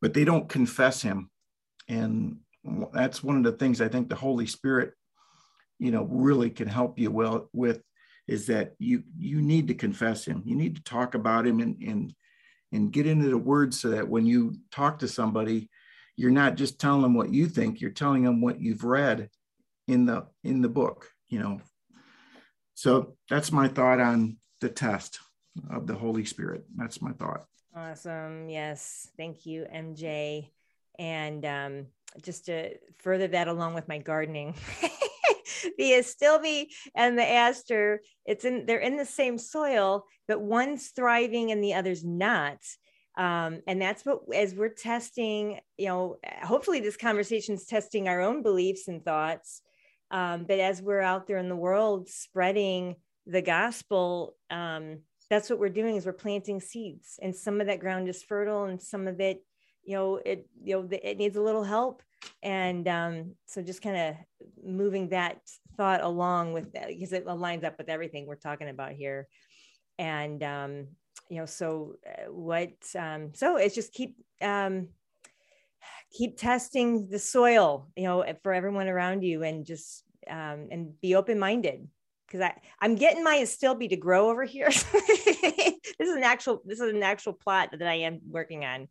but 0.00 0.14
they 0.14 0.24
don't 0.24 0.48
confess 0.48 1.02
him. 1.02 1.30
And 1.88 2.38
that's 2.92 3.22
one 3.22 3.36
of 3.36 3.44
the 3.44 3.52
things 3.52 3.80
I 3.80 3.88
think 3.88 4.08
the 4.08 4.14
Holy 4.14 4.46
Spirit, 4.46 4.92
you 5.78 5.90
know, 5.90 6.04
really 6.04 6.50
can 6.50 6.68
help 6.68 6.98
you 6.98 7.10
well 7.10 7.48
with 7.52 7.82
is 8.26 8.46
that 8.48 8.74
you 8.78 9.02
you 9.16 9.40
need 9.40 9.68
to 9.68 9.74
confess 9.74 10.26
him. 10.26 10.42
You 10.44 10.54
need 10.54 10.76
to 10.76 10.82
talk 10.82 11.14
about 11.14 11.46
him 11.46 11.60
and 11.60 11.80
and 11.82 12.14
and 12.72 12.92
get 12.92 13.06
into 13.06 13.30
the 13.30 13.38
words 13.38 13.80
so 13.80 13.88
that 13.90 14.08
when 14.08 14.26
you 14.26 14.56
talk 14.70 14.98
to 14.98 15.08
somebody, 15.08 15.70
you're 16.16 16.30
not 16.30 16.56
just 16.56 16.78
telling 16.78 17.00
them 17.00 17.14
what 17.14 17.32
you 17.32 17.46
think, 17.46 17.80
you're 17.80 17.90
telling 17.90 18.24
them 18.24 18.42
what 18.42 18.60
you've 18.60 18.84
read 18.84 19.30
in 19.86 20.04
the 20.04 20.26
in 20.44 20.60
the 20.60 20.68
book, 20.68 21.10
you 21.28 21.38
know. 21.38 21.60
So 22.74 23.16
that's 23.30 23.50
my 23.50 23.68
thought 23.68 24.00
on 24.00 24.36
the 24.60 24.68
test 24.68 25.18
of 25.70 25.86
the 25.86 25.94
Holy 25.94 26.24
Spirit. 26.24 26.64
That's 26.76 27.02
my 27.02 27.12
thought. 27.12 27.44
Awesome. 27.74 28.48
Yes. 28.48 29.08
Thank 29.16 29.46
you, 29.46 29.66
MJ. 29.72 30.50
And 30.98 31.44
um, 31.44 31.86
just 32.22 32.46
to 32.46 32.74
further 32.98 33.28
that 33.28 33.48
along 33.48 33.74
with 33.74 33.88
my 33.88 33.98
gardening. 33.98 34.54
the 35.78 35.92
astilbe 35.92 36.68
and 36.94 37.18
the 37.18 37.26
aster 37.26 38.00
it's 38.24 38.44
in 38.44 38.66
they're 38.66 38.78
in 38.78 38.96
the 38.96 39.04
same 39.04 39.38
soil 39.38 40.04
but 40.26 40.40
one's 40.40 40.88
thriving 40.88 41.50
and 41.50 41.62
the 41.62 41.74
other's 41.74 42.04
not 42.04 42.58
um, 43.16 43.60
and 43.66 43.82
that's 43.82 44.04
what 44.04 44.20
as 44.34 44.54
we're 44.54 44.68
testing 44.68 45.58
you 45.76 45.88
know 45.88 46.16
hopefully 46.42 46.80
this 46.80 46.96
conversation 46.96 47.54
is 47.54 47.66
testing 47.66 48.08
our 48.08 48.20
own 48.20 48.42
beliefs 48.42 48.88
and 48.88 49.04
thoughts 49.04 49.62
um, 50.10 50.44
but 50.44 50.58
as 50.58 50.80
we're 50.80 51.00
out 51.00 51.26
there 51.26 51.38
in 51.38 51.48
the 51.48 51.56
world 51.56 52.08
spreading 52.08 52.94
the 53.26 53.42
gospel 53.42 54.36
um, 54.50 54.98
that's 55.30 55.50
what 55.50 55.58
we're 55.58 55.68
doing 55.68 55.96
is 55.96 56.06
we're 56.06 56.12
planting 56.12 56.60
seeds 56.60 57.18
and 57.22 57.34
some 57.34 57.60
of 57.60 57.66
that 57.66 57.80
ground 57.80 58.08
is 58.08 58.22
fertile 58.22 58.64
and 58.64 58.80
some 58.80 59.06
of 59.06 59.20
it 59.20 59.42
you 59.88 59.94
know 59.94 60.16
it 60.16 60.46
you 60.62 60.74
know 60.74 60.88
it 60.90 61.16
needs 61.16 61.36
a 61.36 61.42
little 61.42 61.64
help. 61.64 62.02
And 62.42 62.86
um, 62.88 63.36
so 63.46 63.62
just 63.62 63.80
kind 63.80 63.96
of 63.96 64.16
moving 64.62 65.08
that 65.10 65.40
thought 65.76 66.02
along 66.02 66.52
with 66.52 66.72
that 66.72 66.88
because 66.88 67.12
it 67.12 67.26
aligns 67.26 67.64
up 67.64 67.78
with 67.78 67.88
everything 67.88 68.26
we're 68.26 68.34
talking 68.34 68.68
about 68.68 68.92
here. 68.92 69.28
And 69.98 70.42
um, 70.42 70.88
you 71.30 71.38
know 71.38 71.46
so 71.46 71.94
uh, 72.06 72.30
what 72.30 72.74
um, 72.96 73.30
so 73.34 73.56
it's 73.56 73.74
just 73.74 73.94
keep 73.94 74.16
um, 74.42 74.88
keep 76.12 76.38
testing 76.38 77.08
the 77.08 77.18
soil 77.18 77.88
you 77.96 78.04
know 78.04 78.24
for 78.42 78.52
everyone 78.52 78.88
around 78.88 79.22
you 79.22 79.42
and 79.42 79.64
just 79.64 80.04
um, 80.28 80.68
and 80.70 81.00
be 81.00 81.14
open-minded 81.14 81.88
because 82.28 82.42
I 82.42 82.54
I'm 82.80 82.94
getting 82.94 83.24
my 83.24 83.36
astilbe 83.36 83.88
to 83.88 83.96
grow 83.96 84.30
over 84.30 84.44
here. 84.44 84.68
this 84.70 85.74
is 85.98 86.16
an 86.16 86.22
actual 86.22 86.62
this 86.64 86.80
is 86.80 86.92
an 86.92 87.02
actual 87.02 87.32
plot 87.32 87.70
that 87.72 87.88
I 87.88 87.94
am 87.94 88.20
working 88.28 88.64
on, 88.64 88.88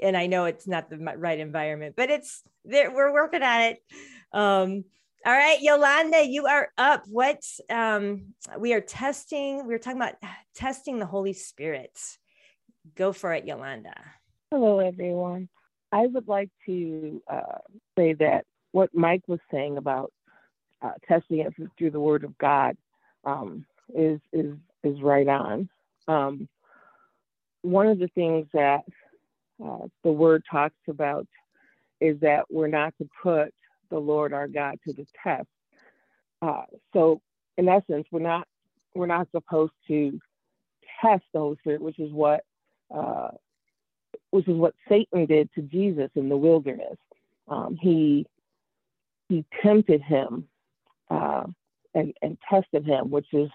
and 0.00 0.16
I 0.16 0.26
know 0.26 0.46
it's 0.46 0.66
not 0.66 0.90
the 0.90 0.98
right 0.98 1.38
environment, 1.38 1.94
but 1.96 2.10
it's 2.10 2.42
there. 2.64 2.90
We're 2.90 3.12
working 3.12 3.42
on 3.42 3.60
it. 3.60 3.78
Um, 4.32 4.84
all 5.26 5.32
right, 5.32 5.60
Yolanda, 5.60 6.24
you 6.24 6.46
are 6.46 6.70
up. 6.78 7.04
What 7.08 7.42
um, 7.70 8.34
we 8.58 8.72
are 8.72 8.80
testing? 8.80 9.66
We 9.66 9.74
are 9.74 9.78
talking 9.78 10.00
about 10.00 10.14
testing 10.54 10.98
the 10.98 11.06
Holy 11.06 11.32
Spirit. 11.32 11.98
Go 12.94 13.12
for 13.12 13.32
it, 13.34 13.44
Yolanda. 13.44 13.94
Hello, 14.50 14.78
everyone. 14.78 15.48
I 15.92 16.06
would 16.06 16.28
like 16.28 16.50
to 16.66 17.22
uh, 17.30 17.58
say 17.98 18.14
that 18.14 18.44
what 18.72 18.90
Mike 18.94 19.22
was 19.26 19.40
saying 19.50 19.76
about 19.76 20.12
uh, 20.82 20.92
testing 21.06 21.40
it 21.40 21.52
through 21.76 21.90
the 21.90 22.00
Word 22.00 22.24
of 22.24 22.36
God 22.38 22.76
um, 23.24 23.64
is 23.94 24.20
is 24.32 24.54
is 24.84 25.00
right 25.00 25.28
on. 25.28 25.68
Um, 26.06 26.48
one 27.62 27.86
of 27.86 27.98
the 27.98 28.08
things 28.08 28.46
that 28.52 28.82
uh, 29.64 29.86
the 30.04 30.12
Word 30.12 30.44
talks 30.50 30.76
about 30.88 31.26
is 32.00 32.18
that 32.20 32.44
we're 32.50 32.68
not 32.68 32.94
to 32.98 33.08
put 33.22 33.52
the 33.90 33.98
Lord 33.98 34.32
our 34.32 34.48
God 34.48 34.78
to 34.86 34.92
the 34.92 35.06
test. 35.22 35.48
Uh, 36.40 36.62
so, 36.92 37.20
in 37.56 37.68
essence, 37.68 38.06
we're 38.10 38.20
not 38.20 38.46
we're 38.94 39.06
not 39.06 39.28
supposed 39.32 39.72
to 39.88 40.20
test 41.00 41.24
the 41.32 41.40
Holy 41.40 41.56
Spirit, 41.56 41.82
which 41.82 41.98
is 41.98 42.12
what 42.12 42.44
uh, 42.94 43.30
which 44.30 44.46
is 44.48 44.56
what 44.56 44.74
Satan 44.88 45.26
did 45.26 45.50
to 45.54 45.62
Jesus 45.62 46.10
in 46.14 46.28
the 46.28 46.36
wilderness. 46.36 46.96
Um, 47.48 47.76
he 47.80 48.26
he 49.28 49.44
tempted 49.62 50.02
him 50.02 50.48
uh, 51.10 51.44
and, 51.94 52.12
and 52.22 52.38
tested 52.48 52.84
him, 52.86 53.10
which 53.10 53.26
is 53.32 53.50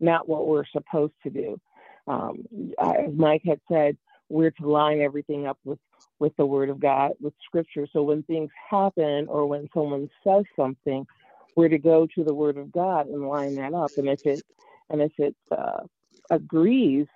not 0.00 0.28
what 0.28 0.46
we're 0.46 0.66
supposed 0.72 1.14
to 1.22 1.30
do. 1.30 1.60
Um, 2.06 2.44
as 2.78 3.12
Mike 3.14 3.42
had 3.44 3.60
said, 3.70 3.96
we're 4.28 4.50
to 4.52 4.68
line 4.68 5.00
everything 5.00 5.46
up 5.46 5.58
with, 5.64 5.78
with 6.18 6.34
the 6.36 6.46
Word 6.46 6.70
of 6.70 6.80
God, 6.80 7.12
with 7.20 7.34
Scripture. 7.44 7.86
So 7.92 8.02
when 8.02 8.22
things 8.24 8.50
happen 8.70 9.26
or 9.28 9.46
when 9.46 9.68
someone 9.74 10.08
says 10.22 10.44
something, 10.56 11.06
we're 11.56 11.68
to 11.68 11.78
go 11.78 12.06
to 12.14 12.24
the 12.24 12.34
Word 12.34 12.56
of 12.56 12.72
God 12.72 13.06
and 13.06 13.28
line 13.28 13.54
that 13.56 13.74
up. 13.74 13.92
And 13.96 14.08
if 14.08 14.24
it 14.24 14.42
and 14.90 15.00
if 15.00 15.12
it 15.18 15.34
uh, 15.50 15.80
agrees 16.30 17.06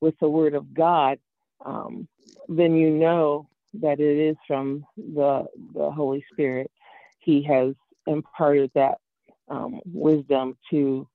with 0.00 0.14
the 0.20 0.28
Word 0.28 0.54
of 0.54 0.72
God, 0.74 1.18
um, 1.64 2.06
then 2.48 2.74
you 2.74 2.90
know 2.90 3.48
that 3.74 4.00
it 4.00 4.18
is 4.18 4.36
from 4.46 4.84
the 4.96 5.46
the 5.74 5.90
Holy 5.90 6.24
Spirit. 6.32 6.70
He 7.18 7.42
has 7.42 7.74
imparted 8.06 8.70
that 8.74 8.98
um, 9.48 9.80
wisdom 9.86 10.56
to 10.70 11.06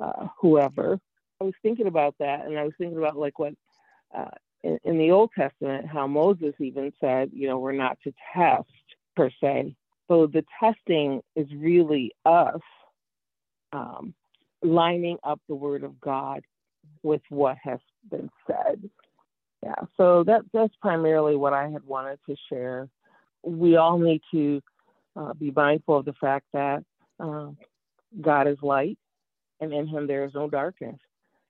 uh, 0.00 0.28
whoever. 0.40 0.98
I 1.40 1.44
was 1.44 1.54
thinking 1.62 1.86
about 1.86 2.14
that, 2.18 2.46
and 2.46 2.58
I 2.58 2.64
was 2.64 2.72
thinking 2.78 2.98
about 2.98 3.16
like 3.16 3.38
what 3.38 3.54
uh, 4.16 4.30
in, 4.62 4.78
in, 4.84 4.98
the 4.98 5.10
Old 5.10 5.30
Testament, 5.36 5.86
how 5.86 6.06
Moses 6.06 6.54
even 6.58 6.92
said, 7.00 7.30
you 7.32 7.46
know, 7.46 7.58
we're 7.58 7.72
not 7.72 7.98
to 8.04 8.12
test 8.34 8.68
per 9.14 9.30
se. 9.40 9.76
So 10.08 10.26
the 10.26 10.44
testing 10.58 11.20
is 11.36 11.46
really 11.54 12.12
us 12.24 12.60
um, 13.72 14.14
lining 14.62 15.18
up 15.22 15.40
the 15.48 15.54
Word 15.54 15.84
of 15.84 16.00
God 16.00 16.40
with 17.02 17.22
what 17.28 17.56
has 17.62 17.78
been 18.10 18.30
said. 18.46 18.88
Yeah, 19.62 19.74
so 19.96 20.24
that 20.24 20.42
that's 20.52 20.74
primarily 20.80 21.36
what 21.36 21.52
I 21.52 21.68
had 21.68 21.84
wanted 21.84 22.18
to 22.28 22.36
share. 22.48 22.88
We 23.42 23.76
all 23.76 23.98
need 23.98 24.22
to 24.32 24.60
uh, 25.16 25.34
be 25.34 25.50
mindful 25.50 25.98
of 25.98 26.04
the 26.04 26.12
fact 26.14 26.46
that 26.52 26.84
uh, 27.18 27.50
God 28.20 28.48
is 28.48 28.58
light, 28.62 28.98
and 29.60 29.72
in 29.72 29.86
Him 29.86 30.06
there 30.06 30.24
is 30.24 30.32
no 30.34 30.48
darkness. 30.48 30.98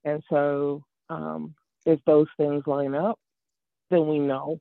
And 0.04 0.22
so, 0.30 0.84
um, 1.08 1.54
if 1.86 2.00
those 2.06 2.26
things 2.36 2.62
line 2.66 2.94
up, 2.94 3.18
then 3.90 4.06
we 4.06 4.18
know 4.18 4.58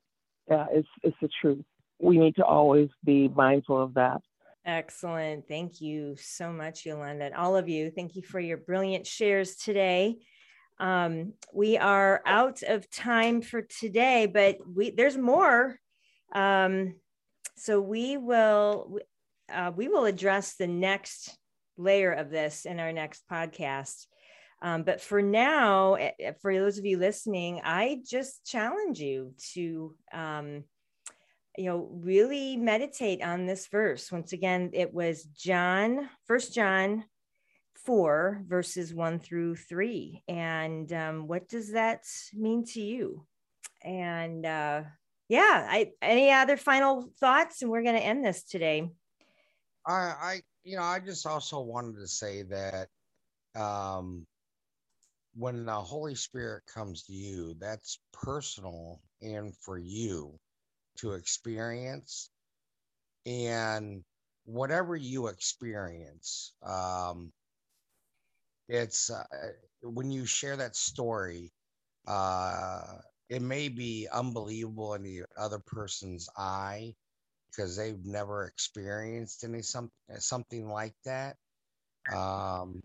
uh, 0.52 0.66
it's 0.72 0.88
it's 1.04 1.18
the 1.22 1.30
truth. 1.42 1.64
We 2.00 2.18
need 2.18 2.36
to 2.36 2.46
always 2.46 2.90
be 3.04 3.28
mindful 3.28 3.82
of 3.82 3.94
that. 3.96 4.22
Excellent. 4.66 5.48
Thank 5.48 5.80
you 5.80 6.16
so 6.18 6.52
much, 6.52 6.86
Yolanda. 6.86 7.26
And 7.26 7.36
all 7.36 7.56
of 7.56 7.70
you, 7.70 7.90
thank 7.90 8.16
you 8.16 8.22
for 8.22 8.40
your 8.40 8.58
brilliant 8.58 9.08
shares 9.08 9.56
today. 9.56 10.18
Um, 10.80 11.34
we 11.54 11.78
are 11.78 12.22
out 12.26 12.62
of 12.64 12.90
time 12.92 13.42
for 13.42 13.62
today, 13.62 14.26
but 14.26 14.58
we 14.68 14.92
there's 14.92 15.18
more. 15.18 15.80
Um, 16.34 16.96
so 17.56 17.82
we 17.82 18.18
will 18.18 19.00
uh, 19.54 19.72
we 19.76 19.88
will 19.88 20.06
address 20.06 20.56
the 20.56 20.68
next 20.68 21.38
layer 21.78 22.12
of 22.12 22.30
this 22.30 22.66
in 22.66 22.80
our 22.80 22.92
next 22.92 23.24
podcast. 23.32 24.06
Um, 24.62 24.84
but 24.84 25.02
for 25.02 25.22
now, 25.22 25.96
eh, 25.96 26.12
eh, 26.20 26.32
for 26.42 26.54
those 26.54 26.78
of 26.78 26.86
you 26.86 26.98
listening, 26.98 27.62
I 27.64 28.02
just 28.04 28.46
challenge 28.46 29.00
you 29.00 29.34
to, 29.54 29.96
um, 30.12 30.64
you 31.58 31.66
know, 31.66 31.90
really 31.92 32.58
meditate 32.58 33.22
on 33.22 33.46
this 33.46 33.68
verse. 33.68 34.12
Once 34.12 34.34
again, 34.34 34.72
it 34.74 34.94
was 34.94 35.24
John, 35.24 36.10
First 36.26 36.56
John 36.56 37.06
4, 37.86 38.44
verses 38.48 38.94
1 38.94 39.20
through 39.20 39.56
3. 39.56 40.24
And 40.28 40.92
um, 40.92 41.28
what 41.28 41.48
does 41.48 41.74
that 41.74 42.04
mean 42.34 42.66
to 42.74 42.82
you? 42.82 43.26
And 43.84 44.46
uh, 44.46 44.84
yeah, 45.30 45.68
I, 45.70 45.92
any 46.02 46.32
other 46.32 46.58
final 46.58 47.12
thoughts? 47.20 47.62
And 47.62 47.70
we're 47.70 47.84
going 47.84 47.96
to 47.96 48.06
end 48.06 48.26
this 48.26 48.44
today. 48.44 48.90
I, 49.88 49.94
I, 49.94 50.42
you 50.66 50.78
know, 50.78 50.84
I 50.84 51.00
just 51.00 51.28
also 51.28 51.62
wanted 51.62 51.98
to 52.00 52.08
say 52.08 52.44
that 52.44 52.90
um, 53.60 54.28
when 55.36 55.66
the 55.66 55.74
Holy 55.82 56.16
Spirit 56.16 56.66
comes 56.68 57.04
to 57.04 57.14
you, 57.14 57.56
that's 57.60 58.00
personal 58.14 59.02
and 59.22 59.56
for 59.58 59.78
you. 59.80 60.40
to 61.00 61.14
experience. 61.14 62.30
And 63.26 64.04
whatever 64.46 64.96
you 64.96 65.28
experience, 65.28 66.54
um, 66.64 67.34
it's 68.70 69.10
uh, 69.10 69.24
when 69.84 70.12
you 70.12 70.26
share 70.26 70.58
that 70.58 70.76
story, 70.76 71.52
uh, 72.08 73.00
it 73.30 73.42
may 73.42 73.70
be 73.70 74.08
unbelievable 74.14 74.94
in 74.96 75.04
the 75.04 75.24
other 75.38 75.60
person's 75.60 76.30
eye 76.38 76.96
because 77.50 77.76
they've 77.76 78.06
never 78.06 78.46
experienced 78.46 79.44
any 79.44 79.62
some, 79.62 79.90
something 80.18 80.70
like 80.70 80.96
that. 81.06 81.36
Um, 82.14 82.80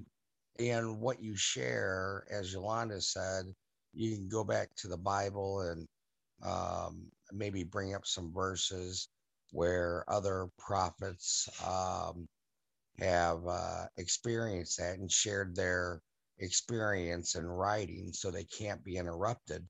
and 0.59 1.01
what 1.01 1.23
you 1.23 1.37
share, 1.37 2.25
as 2.31 2.53
Yolanda 2.53 3.01
said, 3.01 3.47
you 3.95 4.17
can 4.17 4.29
go 4.29 4.45
back 4.45 4.69
to 4.77 4.89
the 4.89 4.97
Bible 4.97 5.61
and 5.61 5.87
um, 6.43 7.07
maybe 7.33 7.65
bring 7.65 7.95
up 7.95 8.07
some 8.07 8.33
verses 8.33 9.09
where 9.53 10.05
other 10.09 10.49
prophets 10.59 11.49
um, 11.67 12.27
have 12.99 13.47
uh, 13.47 13.85
experienced 13.97 14.79
that 14.79 14.99
and 14.99 15.11
shared 15.11 15.55
their 15.55 16.01
experience 16.39 17.35
in 17.35 17.47
writing 17.47 18.13
so 18.13 18.31
they 18.31 18.45
can't 18.45 18.83
be 18.85 18.97
interrupted, 18.97 19.67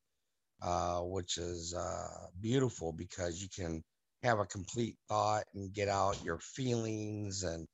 uh, 0.62 1.00
which 1.00 1.38
is 1.38 1.74
uh, 1.74 2.26
beautiful 2.40 2.92
because 2.92 3.42
you 3.42 3.48
can 3.54 3.82
have 4.22 4.38
a 4.38 4.46
complete 4.46 4.96
thought 5.08 5.44
and 5.54 5.72
get 5.72 5.88
out 5.88 6.22
your 6.24 6.38
feelings 6.38 7.42
and 7.42 7.66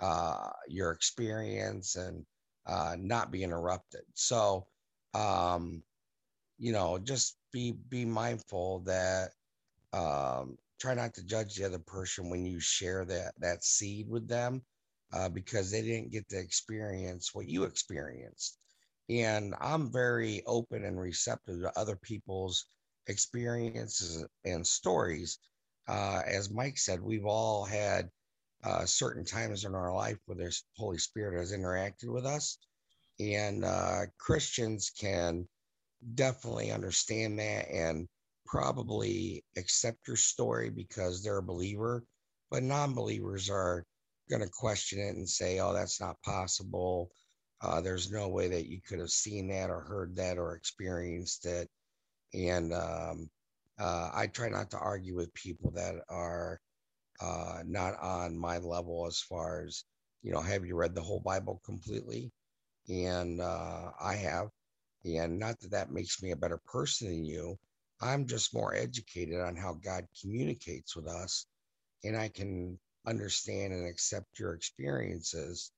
uh, 0.00 0.48
your 0.68 0.92
experience 0.92 1.96
and 1.96 2.24
uh, 2.66 2.96
not 2.98 3.30
be 3.30 3.42
interrupted. 3.42 4.02
So, 4.14 4.66
um, 5.14 5.82
you 6.58 6.72
know, 6.72 6.98
just 6.98 7.36
be 7.52 7.74
be 7.88 8.04
mindful 8.04 8.80
that 8.80 9.30
um, 9.92 10.56
try 10.80 10.94
not 10.94 11.14
to 11.14 11.24
judge 11.24 11.56
the 11.56 11.66
other 11.66 11.78
person 11.78 12.30
when 12.30 12.44
you 12.46 12.60
share 12.60 13.04
that 13.04 13.32
that 13.38 13.64
seed 13.64 14.08
with 14.08 14.28
them 14.28 14.62
uh, 15.12 15.28
because 15.28 15.70
they 15.70 15.82
didn't 15.82 16.12
get 16.12 16.28
to 16.28 16.38
experience 16.38 17.34
what 17.34 17.48
you 17.48 17.64
experienced. 17.64 18.58
And 19.08 19.54
I'm 19.60 19.90
very 19.90 20.42
open 20.46 20.84
and 20.84 21.00
receptive 21.00 21.60
to 21.62 21.78
other 21.78 21.96
people's 21.96 22.66
experiences 23.08 24.24
and 24.44 24.64
stories. 24.64 25.38
Uh, 25.88 26.22
as 26.26 26.50
Mike 26.50 26.78
said, 26.78 27.00
we've 27.00 27.26
all 27.26 27.64
had 27.64 28.10
uh, 28.62 28.84
certain 28.84 29.24
times 29.24 29.64
in 29.64 29.74
our 29.74 29.94
life 29.94 30.18
where 30.26 30.36
the 30.36 30.56
Holy 30.76 30.98
Spirit 30.98 31.38
has 31.38 31.52
interacted 31.52 32.12
with 32.12 32.26
us. 32.26 32.58
And 33.18 33.64
uh, 33.64 34.02
Christians 34.18 34.90
can 34.98 35.46
definitely 36.14 36.70
understand 36.70 37.38
that 37.38 37.70
and 37.70 38.08
probably 38.46 39.44
accept 39.56 40.06
your 40.06 40.16
story 40.16 40.70
because 40.70 41.22
they're 41.22 41.38
a 41.38 41.42
believer. 41.42 42.04
But 42.50 42.62
non 42.62 42.94
believers 42.94 43.48
are 43.48 43.84
going 44.28 44.42
to 44.42 44.48
question 44.48 44.98
it 44.98 45.16
and 45.16 45.28
say, 45.28 45.58
oh, 45.60 45.72
that's 45.72 46.00
not 46.00 46.20
possible. 46.22 47.10
Uh, 47.62 47.80
there's 47.80 48.10
no 48.10 48.28
way 48.28 48.48
that 48.48 48.66
you 48.66 48.80
could 48.86 48.98
have 48.98 49.10
seen 49.10 49.48
that 49.48 49.70
or 49.70 49.80
heard 49.80 50.16
that 50.16 50.38
or 50.38 50.54
experienced 50.54 51.46
it. 51.46 51.68
And 52.32 52.72
um, 52.72 53.28
uh, 53.80 54.10
I 54.14 54.26
try 54.26 54.48
not 54.48 54.70
to 54.72 54.78
argue 54.78 55.16
with 55.16 55.32
people 55.34 55.70
that 55.72 55.94
are 56.08 56.60
uh, 57.20 57.62
not 57.66 57.98
on 58.00 58.36
my 58.38 58.58
level 58.58 59.06
as 59.06 59.20
far 59.20 59.64
as, 59.66 59.84
you 60.22 60.32
know, 60.32 60.40
have 60.40 60.66
you 60.66 60.76
read 60.76 60.94
the 60.94 61.02
whole 61.02 61.20
Bible 61.20 61.60
completely? 61.64 62.30
And 62.88 63.40
uh, 63.40 63.90
I 64.00 64.14
have. 64.16 64.48
And 65.04 65.38
not 65.38 65.58
that 65.60 65.70
that 65.70 65.92
makes 65.92 66.22
me 66.22 66.32
a 66.32 66.36
better 66.36 66.60
person 66.66 67.08
than 67.08 67.24
you. 67.24 67.56
I'm 68.02 68.26
just 68.26 68.54
more 68.54 68.74
educated 68.74 69.40
on 69.40 69.56
how 69.56 69.74
God 69.74 70.04
communicates 70.20 70.94
with 70.94 71.06
us. 71.06 71.46
And 72.04 72.16
I 72.16 72.28
can 72.28 72.78
understand 73.06 73.72
and 73.72 73.88
accept 73.88 74.38
your 74.38 74.54
experiences 74.54 75.72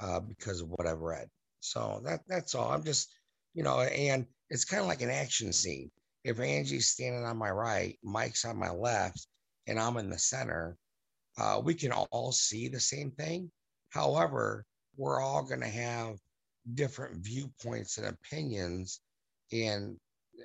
uh, 0.00 0.20
because 0.20 0.60
of 0.60 0.68
what 0.70 0.86
I've 0.86 1.00
read. 1.00 1.28
So 1.60 2.00
that 2.04 2.20
that's 2.28 2.54
all. 2.54 2.70
I'm 2.70 2.84
just, 2.84 3.10
you 3.54 3.62
know, 3.62 3.80
and 3.80 4.26
it's 4.50 4.64
kind 4.64 4.80
of 4.80 4.86
like 4.86 5.02
an 5.02 5.10
action 5.10 5.52
scene. 5.52 5.90
If 6.24 6.40
Angie's 6.40 6.88
standing 6.88 7.24
on 7.24 7.36
my 7.36 7.50
right, 7.50 7.98
Mike's 8.02 8.44
on 8.44 8.58
my 8.58 8.70
left, 8.70 9.26
and 9.66 9.78
I'm 9.78 9.96
in 9.96 10.10
the 10.10 10.18
center, 10.18 10.76
uh, 11.38 11.60
we 11.62 11.74
can 11.74 11.92
all 11.92 12.32
see 12.32 12.68
the 12.68 12.80
same 12.80 13.10
thing. 13.12 13.50
However, 13.90 14.64
we're 14.96 15.20
all 15.20 15.42
going 15.42 15.60
to 15.60 15.68
have 15.68 16.16
different 16.74 17.24
viewpoints 17.24 17.98
and 17.98 18.06
opinions, 18.08 19.00
and 19.52 19.96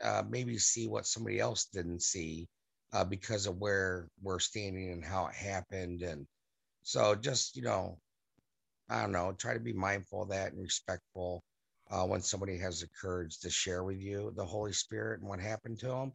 uh, 0.03 0.23
maybe 0.29 0.57
see 0.57 0.87
what 0.87 1.07
somebody 1.07 1.39
else 1.39 1.65
didn't 1.65 2.01
see 2.01 2.47
uh, 2.93 3.03
because 3.03 3.47
of 3.47 3.57
where 3.57 4.07
we're 4.21 4.39
standing 4.39 4.91
and 4.91 5.03
how 5.03 5.25
it 5.27 5.33
happened. 5.33 6.01
And 6.01 6.25
so 6.83 7.15
just, 7.15 7.55
you 7.55 7.63
know, 7.63 7.97
I 8.89 9.01
don't 9.01 9.11
know, 9.11 9.33
try 9.37 9.53
to 9.53 9.59
be 9.59 9.73
mindful 9.73 10.23
of 10.23 10.29
that 10.29 10.53
and 10.53 10.61
respectful 10.61 11.43
uh, 11.93 12.05
when 12.05 12.21
somebody 12.21 12.57
has 12.57 12.79
the 12.79 12.87
courage 12.99 13.39
to 13.39 13.49
share 13.49 13.83
with 13.83 14.01
you 14.01 14.33
the 14.35 14.45
Holy 14.45 14.73
Spirit 14.73 15.19
and 15.19 15.29
what 15.29 15.39
happened 15.39 15.79
to 15.79 15.87
them. 15.87 16.13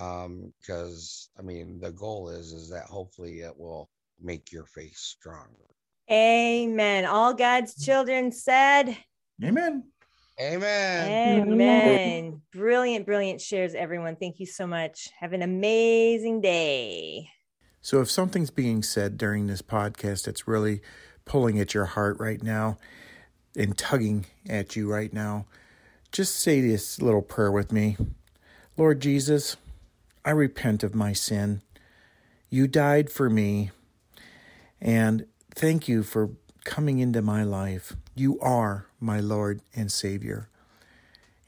Um, 0.00 0.52
because, 0.60 1.30
um, 1.38 1.44
I 1.44 1.46
mean, 1.46 1.78
the 1.80 1.92
goal 1.92 2.28
is, 2.28 2.52
is 2.52 2.68
that 2.70 2.86
hopefully 2.86 3.40
it 3.40 3.56
will 3.56 3.88
make 4.20 4.50
your 4.50 4.66
faith 4.66 4.96
stronger. 4.96 5.70
Amen. 6.10 7.04
All 7.04 7.32
God's 7.32 7.82
children 7.82 8.32
said, 8.32 8.96
Amen. 9.42 9.84
Amen. 10.40 11.42
Amen. 11.42 12.42
Brilliant, 12.52 13.06
brilliant 13.06 13.40
shares, 13.40 13.74
everyone. 13.74 14.16
Thank 14.16 14.40
you 14.40 14.46
so 14.46 14.66
much. 14.66 15.10
Have 15.20 15.32
an 15.32 15.42
amazing 15.42 16.40
day. 16.40 17.28
So, 17.80 18.00
if 18.00 18.10
something's 18.10 18.50
being 18.50 18.82
said 18.82 19.16
during 19.16 19.46
this 19.46 19.62
podcast 19.62 20.24
that's 20.24 20.48
really 20.48 20.80
pulling 21.24 21.60
at 21.60 21.72
your 21.72 21.84
heart 21.84 22.18
right 22.18 22.42
now 22.42 22.78
and 23.56 23.76
tugging 23.76 24.26
at 24.48 24.76
you 24.76 24.90
right 24.90 25.12
now, 25.12 25.46
just 26.12 26.36
say 26.36 26.60
this 26.60 27.00
little 27.00 27.22
prayer 27.22 27.50
with 27.50 27.72
me 27.72 27.96
Lord 28.76 29.00
Jesus, 29.00 29.56
I 30.24 30.30
repent 30.30 30.82
of 30.82 30.94
my 30.94 31.12
sin. 31.12 31.62
You 32.50 32.66
died 32.66 33.10
for 33.10 33.30
me, 33.30 33.70
and 34.80 35.26
thank 35.54 35.86
you 35.88 36.02
for 36.02 36.30
coming 36.64 36.98
into 36.98 37.22
my 37.22 37.44
life. 37.44 37.94
You 38.14 38.38
are 38.40 38.86
my 39.00 39.20
Lord 39.20 39.60
and 39.74 39.92
Savior. 39.92 40.48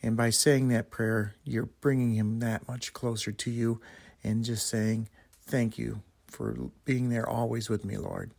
And 0.03 0.17
by 0.17 0.31
saying 0.31 0.69
that 0.69 0.91
prayer, 0.91 1.35
you're 1.43 1.71
bringing 1.81 2.15
him 2.15 2.39
that 2.41 2.69
much 2.69 2.93
closer 2.93 3.33
to 3.33 3.51
you 3.51 3.81
and 4.23 4.45
just 4.45 4.69
saying, 4.69 5.09
Thank 5.43 5.79
you 5.79 6.03
for 6.27 6.57
being 6.85 7.09
there 7.09 7.29
always 7.29 7.69
with 7.69 7.85
me, 7.85 7.97
Lord. 7.97 8.33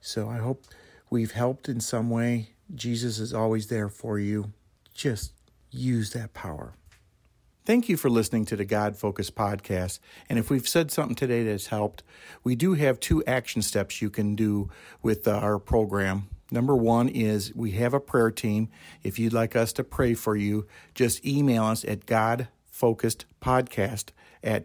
So 0.00 0.28
I 0.28 0.38
hope 0.38 0.64
we've 1.10 1.32
helped 1.32 1.68
in 1.68 1.80
some 1.80 2.10
way. 2.10 2.50
Jesus 2.74 3.18
is 3.18 3.32
always 3.32 3.68
there 3.68 3.88
for 3.88 4.18
you. 4.18 4.52
Just 4.94 5.32
use 5.70 6.12
that 6.12 6.34
power. 6.34 6.74
Thank 7.64 7.88
you 7.90 7.98
for 7.98 8.08
listening 8.08 8.46
to 8.46 8.56
the 8.56 8.64
God 8.64 8.96
Focus 8.96 9.30
podcast. 9.30 9.98
And 10.28 10.38
if 10.38 10.48
we've 10.48 10.66
said 10.66 10.90
something 10.90 11.14
today 11.14 11.44
that's 11.44 11.66
helped, 11.66 12.02
we 12.42 12.56
do 12.56 12.74
have 12.74 12.98
two 12.98 13.22
action 13.26 13.60
steps 13.60 14.00
you 14.00 14.08
can 14.08 14.34
do 14.34 14.70
with 15.02 15.28
uh, 15.28 15.32
our 15.32 15.58
program. 15.58 16.28
Number 16.50 16.74
one 16.74 17.10
is 17.10 17.54
we 17.54 17.72
have 17.72 17.92
a 17.92 18.00
prayer 18.00 18.30
team. 18.30 18.70
If 19.02 19.18
you'd 19.18 19.34
like 19.34 19.54
us 19.54 19.74
to 19.74 19.84
pray 19.84 20.14
for 20.14 20.34
you, 20.34 20.66
just 20.94 21.26
email 21.26 21.64
us 21.64 21.84
at 21.84 22.06
godfocusedpodcast 22.06 24.12
at 24.42 24.64